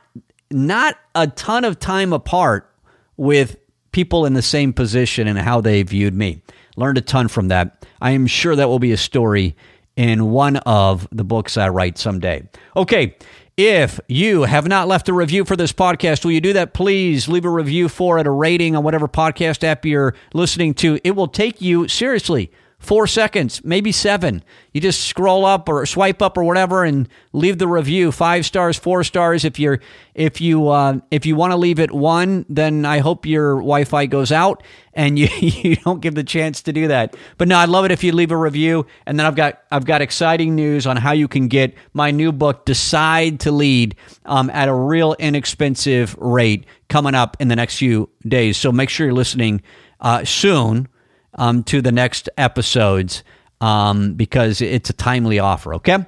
not 0.52 0.96
a 1.14 1.28
ton 1.28 1.64
of 1.64 1.78
time 1.78 2.12
apart 2.12 2.70
with 3.16 3.56
people 3.92 4.26
in 4.26 4.34
the 4.34 4.42
same 4.42 4.72
position 4.72 5.26
and 5.28 5.38
how 5.38 5.60
they 5.60 5.82
viewed 5.82 6.14
me. 6.14 6.42
Learned 6.76 6.98
a 6.98 7.02
ton 7.02 7.28
from 7.28 7.48
that. 7.48 7.86
I 8.00 8.10
am 8.12 8.26
sure 8.26 8.56
that 8.56 8.68
will 8.68 8.78
be 8.78 8.92
a 8.92 8.96
story 8.96 9.56
in 10.00 10.30
one 10.30 10.56
of 10.56 11.06
the 11.12 11.24
books 11.24 11.58
I 11.58 11.68
write 11.68 11.98
someday. 11.98 12.48
Okay, 12.74 13.16
if 13.58 14.00
you 14.08 14.44
have 14.44 14.66
not 14.66 14.88
left 14.88 15.10
a 15.10 15.12
review 15.12 15.44
for 15.44 15.56
this 15.56 15.74
podcast, 15.74 16.24
will 16.24 16.32
you 16.32 16.40
do 16.40 16.54
that? 16.54 16.72
Please 16.72 17.28
leave 17.28 17.44
a 17.44 17.50
review 17.50 17.86
for 17.86 18.18
it, 18.18 18.26
a 18.26 18.30
rating 18.30 18.74
on 18.74 18.82
whatever 18.82 19.08
podcast 19.08 19.62
app 19.62 19.84
you're 19.84 20.14
listening 20.32 20.72
to. 20.72 20.98
It 21.04 21.10
will 21.10 21.28
take 21.28 21.60
you 21.60 21.86
seriously 21.86 22.50
four 22.80 23.06
seconds, 23.06 23.62
maybe 23.62 23.92
seven. 23.92 24.42
You 24.72 24.80
just 24.80 25.04
scroll 25.04 25.44
up 25.44 25.68
or 25.68 25.84
swipe 25.84 26.22
up 26.22 26.36
or 26.36 26.44
whatever 26.44 26.82
and 26.82 27.08
leave 27.32 27.58
the 27.58 27.68
review. 27.68 28.10
Five 28.10 28.46
stars, 28.46 28.78
four 28.78 29.04
stars. 29.04 29.44
If 29.44 29.58
you're 29.58 29.80
if 30.14 30.40
you 30.40 30.68
uh, 30.68 31.00
if 31.10 31.26
you 31.26 31.36
want 31.36 31.52
to 31.52 31.56
leave 31.56 31.78
it 31.78 31.92
one, 31.92 32.46
then 32.48 32.84
I 32.84 32.98
hope 32.98 33.26
your 33.26 33.56
Wi-Fi 33.56 34.06
goes 34.06 34.32
out 34.32 34.62
and 34.94 35.18
you 35.18 35.28
you 35.40 35.76
don't 35.76 36.00
give 36.00 36.14
the 36.14 36.24
chance 36.24 36.62
to 36.62 36.72
do 36.72 36.88
that. 36.88 37.16
But 37.36 37.48
no, 37.48 37.58
I'd 37.58 37.68
love 37.68 37.84
it 37.84 37.92
if 37.92 38.02
you 38.02 38.12
leave 38.12 38.32
a 38.32 38.36
review. 38.36 38.86
And 39.06 39.18
then 39.18 39.26
I've 39.26 39.36
got 39.36 39.62
I've 39.70 39.84
got 39.84 40.00
exciting 40.00 40.56
news 40.56 40.86
on 40.86 40.96
how 40.96 41.12
you 41.12 41.28
can 41.28 41.48
get 41.48 41.74
my 41.92 42.10
new 42.10 42.32
book, 42.32 42.64
Decide 42.64 43.40
to 43.40 43.52
Lead, 43.52 43.94
um, 44.24 44.48
at 44.50 44.68
a 44.68 44.74
real 44.74 45.14
inexpensive 45.18 46.16
rate 46.16 46.64
coming 46.88 47.14
up 47.14 47.36
in 47.40 47.48
the 47.48 47.56
next 47.56 47.76
few 47.76 48.08
days. 48.26 48.56
So 48.56 48.72
make 48.72 48.88
sure 48.88 49.06
you're 49.06 49.14
listening 49.14 49.60
uh, 50.00 50.24
soon 50.24 50.88
um, 51.34 51.62
to 51.64 51.82
the 51.82 51.92
next 51.92 52.28
episodes 52.36 53.22
um, 53.60 54.14
because 54.14 54.60
it's 54.60 54.90
a 54.90 54.94
timely 54.94 55.38
offer. 55.38 55.74
Okay. 55.74 55.98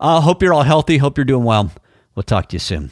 Uh, 0.00 0.20
hope 0.20 0.42
you're 0.42 0.54
all 0.54 0.62
healthy. 0.62 0.98
Hope 0.98 1.18
you're 1.18 1.24
doing 1.24 1.44
well. 1.44 1.70
We'll 2.14 2.22
talk 2.22 2.48
to 2.50 2.56
you 2.56 2.60
soon. 2.60 2.90